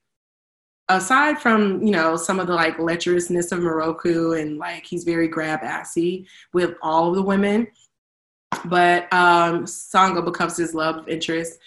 aside 0.97 1.39
from 1.39 1.81
you 1.83 1.91
know 1.91 2.15
some 2.15 2.39
of 2.39 2.47
the 2.47 2.53
like 2.53 2.77
lecherousness 2.77 3.51
of 3.51 3.59
Miroku 3.59 4.39
and 4.39 4.57
like 4.57 4.85
he's 4.85 5.03
very 5.03 5.27
grab 5.27 5.59
assy 5.63 6.27
with 6.53 6.75
all 6.81 7.09
of 7.09 7.15
the 7.15 7.21
women, 7.21 7.67
but 8.65 9.11
um, 9.13 9.65
Sango 9.65 10.23
becomes 10.23 10.57
his 10.57 10.73
love 10.73 11.07
interest. 11.07 11.59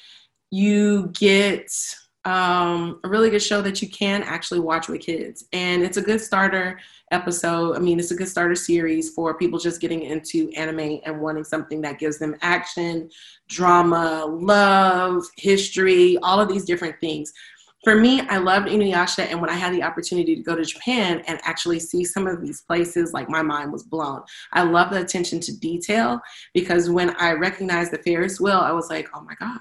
You 0.50 1.08
get 1.08 1.72
um, 2.24 3.00
a 3.04 3.08
really 3.08 3.30
good 3.30 3.42
show 3.42 3.62
that 3.62 3.80
you 3.82 3.88
can 3.88 4.22
actually 4.22 4.60
watch 4.60 4.88
with 4.88 5.00
kids, 5.00 5.44
and 5.52 5.82
it's 5.82 5.96
a 5.96 6.02
good 6.02 6.20
starter 6.20 6.78
episode. 7.12 7.76
I 7.76 7.78
mean, 7.78 8.00
it's 8.00 8.10
a 8.10 8.16
good 8.16 8.28
starter 8.28 8.54
series 8.54 9.10
for 9.10 9.34
people 9.34 9.58
just 9.58 9.80
getting 9.80 10.02
into 10.02 10.50
anime 10.56 11.00
and 11.04 11.20
wanting 11.20 11.44
something 11.44 11.80
that 11.82 11.98
gives 11.98 12.18
them 12.18 12.36
action, 12.42 13.10
drama, 13.48 14.24
love, 14.26 15.24
history, 15.36 16.18
all 16.22 16.40
of 16.40 16.48
these 16.48 16.64
different 16.64 16.98
things 17.00 17.32
for 17.86 17.94
me, 17.94 18.20
I 18.22 18.38
loved 18.38 18.66
Inuyasha, 18.66 19.28
and 19.30 19.40
when 19.40 19.48
I 19.48 19.52
had 19.52 19.72
the 19.72 19.84
opportunity 19.84 20.34
to 20.34 20.42
go 20.42 20.56
to 20.56 20.64
Japan 20.64 21.22
and 21.28 21.38
actually 21.44 21.78
see 21.78 22.04
some 22.04 22.26
of 22.26 22.42
these 22.42 22.62
places, 22.62 23.12
like 23.12 23.28
my 23.28 23.42
mind 23.42 23.70
was 23.70 23.84
blown. 23.84 24.22
I 24.52 24.64
love 24.64 24.90
the 24.90 25.00
attention 25.00 25.38
to 25.38 25.56
detail 25.56 26.20
because 26.52 26.90
when 26.90 27.14
I 27.20 27.34
recognized 27.34 27.92
the 27.92 27.98
Ferris 27.98 28.40
wheel, 28.40 28.58
I 28.58 28.72
was 28.72 28.90
like, 28.90 29.08
oh 29.14 29.20
my 29.20 29.36
God. 29.38 29.60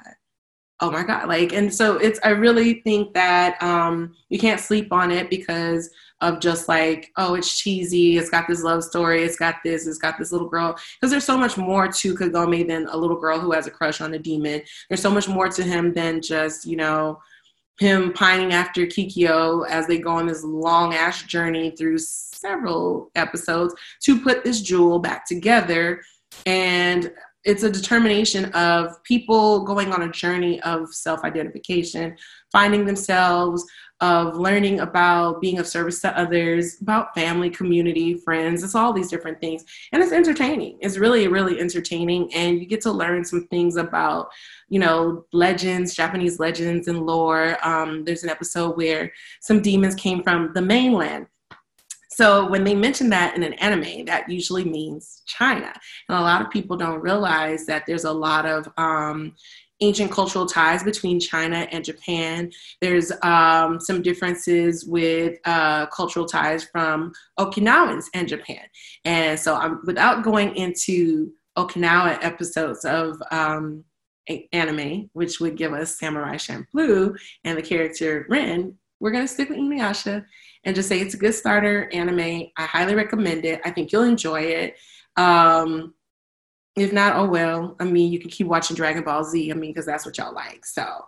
Oh 0.80 0.90
my 0.90 1.04
God. 1.04 1.28
Like, 1.28 1.54
and 1.54 1.72
so 1.72 1.98
it's, 1.98 2.20
I 2.24 2.30
really 2.30 2.82
think 2.82 3.14
that 3.14 3.62
um, 3.62 4.16
you 4.30 4.40
can't 4.40 4.60
sleep 4.60 4.92
on 4.92 5.12
it 5.12 5.30
because 5.30 5.92
of 6.22 6.40
just 6.40 6.68
like, 6.68 7.12
oh, 7.18 7.36
it's 7.36 7.56
cheesy. 7.56 8.18
It's 8.18 8.32
got 8.32 8.48
this 8.48 8.64
love 8.64 8.84
story. 8.84 9.24
It's 9.24 9.38
got 9.38 9.58
this. 9.64 9.86
It's 9.86 10.00
got 10.00 10.18
this 10.18 10.32
little 10.32 10.50
girl. 10.50 10.76
Because 11.00 11.12
there's 11.12 11.24
so 11.26 11.38
much 11.38 11.58
more 11.58 11.90
to 11.90 12.16
Kagome 12.16 12.68
than 12.68 12.88
a 12.88 12.98
little 12.98 13.20
girl 13.20 13.40
who 13.40 13.52
has 13.52 13.68
a 13.68 13.72
crush 13.72 14.02
on 14.02 14.16
a 14.16 14.20
demon. 14.20 14.64
There's 14.90 15.02
so 15.02 15.12
much 15.12 15.28
more 15.28 15.48
to 15.48 15.62
him 15.62 15.94
than 15.94 16.22
just, 16.22 16.66
you 16.66 16.76
know, 16.76 17.20
him 17.80 18.14
pining 18.14 18.54
after 18.54 18.86
Kikyo 18.86 19.68
as 19.68 19.88
they 19.88 19.98
go 19.98 20.12
on 20.12 20.28
this 20.28 20.44
long 20.44 20.94
ass 20.94 21.24
journey 21.24 21.72
through 21.72 21.98
several 21.98 23.12
episodes 23.16 23.74
to 24.04 24.20
put 24.20 24.44
this 24.44 24.62
jewel 24.62 25.00
back 25.00 25.26
together. 25.26 26.02
And 26.46 27.12
it's 27.44 27.64
a 27.64 27.70
determination 27.70 28.46
of 28.54 29.02
people 29.04 29.64
going 29.66 29.94
on 29.94 30.02
a 30.02 30.12
journey 30.12 30.60
of 30.62 30.94
self 30.94 31.24
identification, 31.24 32.18
finding 32.52 32.86
themselves, 32.86 33.66
of 34.02 34.36
learning 34.36 34.82
about 34.82 35.40
being 35.40 35.58
of 35.58 35.68
service 35.68 36.02
to 36.02 36.18
others, 36.20 36.82
about 36.82 37.14
family, 37.16 37.50
community, 37.50 38.16
friends. 38.16 38.64
It's 38.64 38.76
all 38.76 38.92
these 38.92 39.10
different 39.10 39.40
things. 39.40 39.64
And 39.92 40.04
it's 40.04 40.12
entertaining. 40.12 40.78
It's 40.82 40.98
really, 40.98 41.28
really 41.28 41.60
entertaining. 41.60 42.34
And 42.34 42.60
you 42.60 42.66
get 42.66 42.82
to 42.82 42.92
learn 42.92 43.24
some 43.24 43.48
things 43.48 43.78
about, 43.78 44.30
you 44.68 44.80
know, 44.80 45.26
legends, 45.32 45.96
Japanese 45.96 46.40
legends 46.40 46.88
and 46.88 47.06
lore. 47.06 47.58
Um, 47.66 48.04
there's 48.04 48.24
an 48.24 48.30
episode 48.30 48.76
where 48.76 49.14
some 49.40 49.62
demons 49.62 49.96
came 49.96 50.24
from 50.24 50.52
the 50.54 50.62
mainland. 50.62 51.28
So 52.10 52.48
when 52.48 52.64
they 52.64 52.76
mention 52.76 53.10
that 53.10 53.36
in 53.36 53.44
an 53.44 53.54
anime, 53.56 54.06
that 54.06 54.30
usually 54.30 54.64
means 54.64 55.22
China. 55.26 55.74
And 56.08 56.18
a 56.18 56.22
lot 56.22 56.42
of 56.42 56.50
people 56.50 56.78
don't 56.78 57.02
realize 57.02 57.66
that 57.66 57.84
there's 57.86 58.06
a 58.06 58.12
lot 58.12 58.46
of 58.46 58.70
um, 58.78 59.36
ancient 59.82 60.12
cultural 60.12 60.46
ties 60.46 60.84
between 60.84 61.20
China 61.20 61.68
and 61.72 61.84
Japan. 61.84 62.52
There's 62.82 63.12
um, 63.24 63.80
some 63.80 64.02
differences 64.02 64.86
with 64.86 65.38
uh, 65.46 65.88
cultural 65.88 66.26
ties 66.26 66.64
from 66.64 67.12
Okinawans 67.40 68.06
and 68.14 68.28
Japan. 68.28 68.64
And 69.04 69.40
so, 69.40 69.56
I'm, 69.56 69.82
without 69.86 70.24
going 70.24 70.56
into 70.56 71.32
Okinawa 71.58 72.20
episodes 72.22 72.86
of 72.86 73.22
um, 73.32 73.84
anime, 74.52 75.10
which 75.14 75.40
would 75.40 75.58
give 75.58 75.74
us 75.74 76.00
Samurai 76.00 76.36
Champloo 76.36 77.16
and 77.44 77.58
the 77.58 77.62
character 77.62 78.26
Rin, 78.30 78.76
we're 79.00 79.12
going 79.12 79.26
to 79.26 79.32
stick 79.32 79.50
with 79.50 79.58
Inuyasha 79.58 80.26
and 80.64 80.76
just 80.76 80.90
say 80.90 81.00
it's 81.00 81.14
a 81.14 81.18
good 81.18 81.36
starter 81.36 81.90
anime. 81.94 82.48
I 82.58 82.66
highly 82.66 82.96
recommend 82.96 83.46
it. 83.46 83.62
I 83.64 83.72
think 83.72 83.92
you'll 83.92 84.04
enjoy 84.04 84.42
it. 84.42 84.78
Um, 85.18 85.94
if 86.76 86.92
not, 86.92 87.16
oh 87.16 87.28
well. 87.28 87.76
I 87.80 87.86
mean, 87.86 88.12
you 88.12 88.20
can 88.20 88.30
keep 88.30 88.48
watching 88.48 88.76
Dragon 88.76 89.04
Ball 89.04 89.24
Z. 89.24 89.52
I 89.52 89.54
mean, 89.54 89.72
because 89.72 89.86
that's 89.86 90.06
what 90.06 90.18
y'all 90.18 90.34
like. 90.34 90.66
So, 90.66 91.06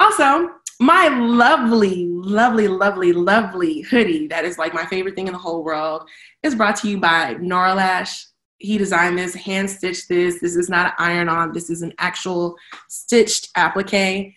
also, 0.00 0.50
my 0.80 1.08
lovely, 1.08 2.06
lovely, 2.06 2.68
lovely, 2.68 3.12
lovely 3.12 3.82
hoodie 3.82 4.26
that 4.28 4.44
is 4.44 4.58
like 4.58 4.74
my 4.74 4.84
favorite 4.86 5.14
thing 5.14 5.26
in 5.26 5.32
the 5.32 5.38
whole 5.38 5.62
world 5.62 6.08
is 6.42 6.54
brought 6.54 6.76
to 6.76 6.88
you 6.88 6.98
by 6.98 7.34
Noralash. 7.36 8.26
He 8.58 8.78
designed 8.78 9.18
this, 9.18 9.34
hand 9.34 9.70
stitched 9.70 10.08
this. 10.08 10.40
This 10.40 10.56
is 10.56 10.68
not 10.68 10.86
an 10.86 10.92
iron 10.98 11.28
on, 11.28 11.52
this 11.52 11.70
is 11.70 11.82
an 11.82 11.92
actual 11.98 12.56
stitched 12.88 13.50
applique 13.56 14.34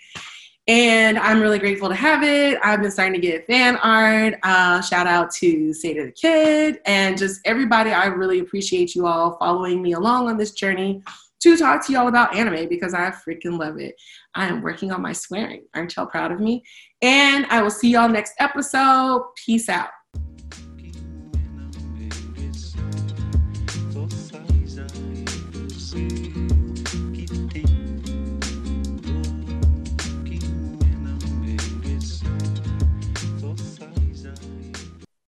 and 0.67 1.17
I'm 1.17 1.39
really 1.39 1.60
grateful 1.60 1.88
to 1.88 1.95
have 1.95 2.23
it. 2.23 2.60
I've 2.62 2.82
been 2.82 2.91
starting 2.91 3.13
to 3.13 3.25
get 3.25 3.47
fan 3.47 3.77
art. 3.77 4.36
Uh, 4.43 4.82
shout 4.82 5.08
out 5.08 5.32
to 5.36 5.69
Seda 5.69 6.06
the 6.08 6.12
Kid 6.12 6.80
and 6.86 7.17
just 7.17 7.39
everybody. 7.45 7.91
I 7.91 8.08
really 8.08 8.39
appreciate 8.39 8.93
you 8.93 9.08
all 9.08 9.38
following 9.38 9.82
me 9.82 9.93
along 9.93 10.27
on 10.27 10.38
this 10.38 10.51
journey 10.51 11.01
to 11.39 11.56
talk 11.56 11.86
to 11.86 11.93
y'all 11.93 12.08
about 12.08 12.36
anime 12.36 12.67
because 12.67 12.93
I 12.93 13.12
freaking 13.12 13.58
love 13.58 13.80
it. 13.80 13.95
I 14.36 14.47
am 14.47 14.62
working 14.62 14.91
on 14.91 15.01
my 15.01 15.13
swearing. 15.13 15.63
Aren't 15.73 15.95
y'all 15.95 16.06
proud 16.06 16.32
of 16.32 16.39
me? 16.39 16.63
And 17.01 17.45
I 17.45 17.62
will 17.62 17.69
see 17.69 17.91
y'all 17.91 18.10
next 18.10 18.34
episode. 18.39 19.23
Peace 19.36 19.69
out. 19.69 19.89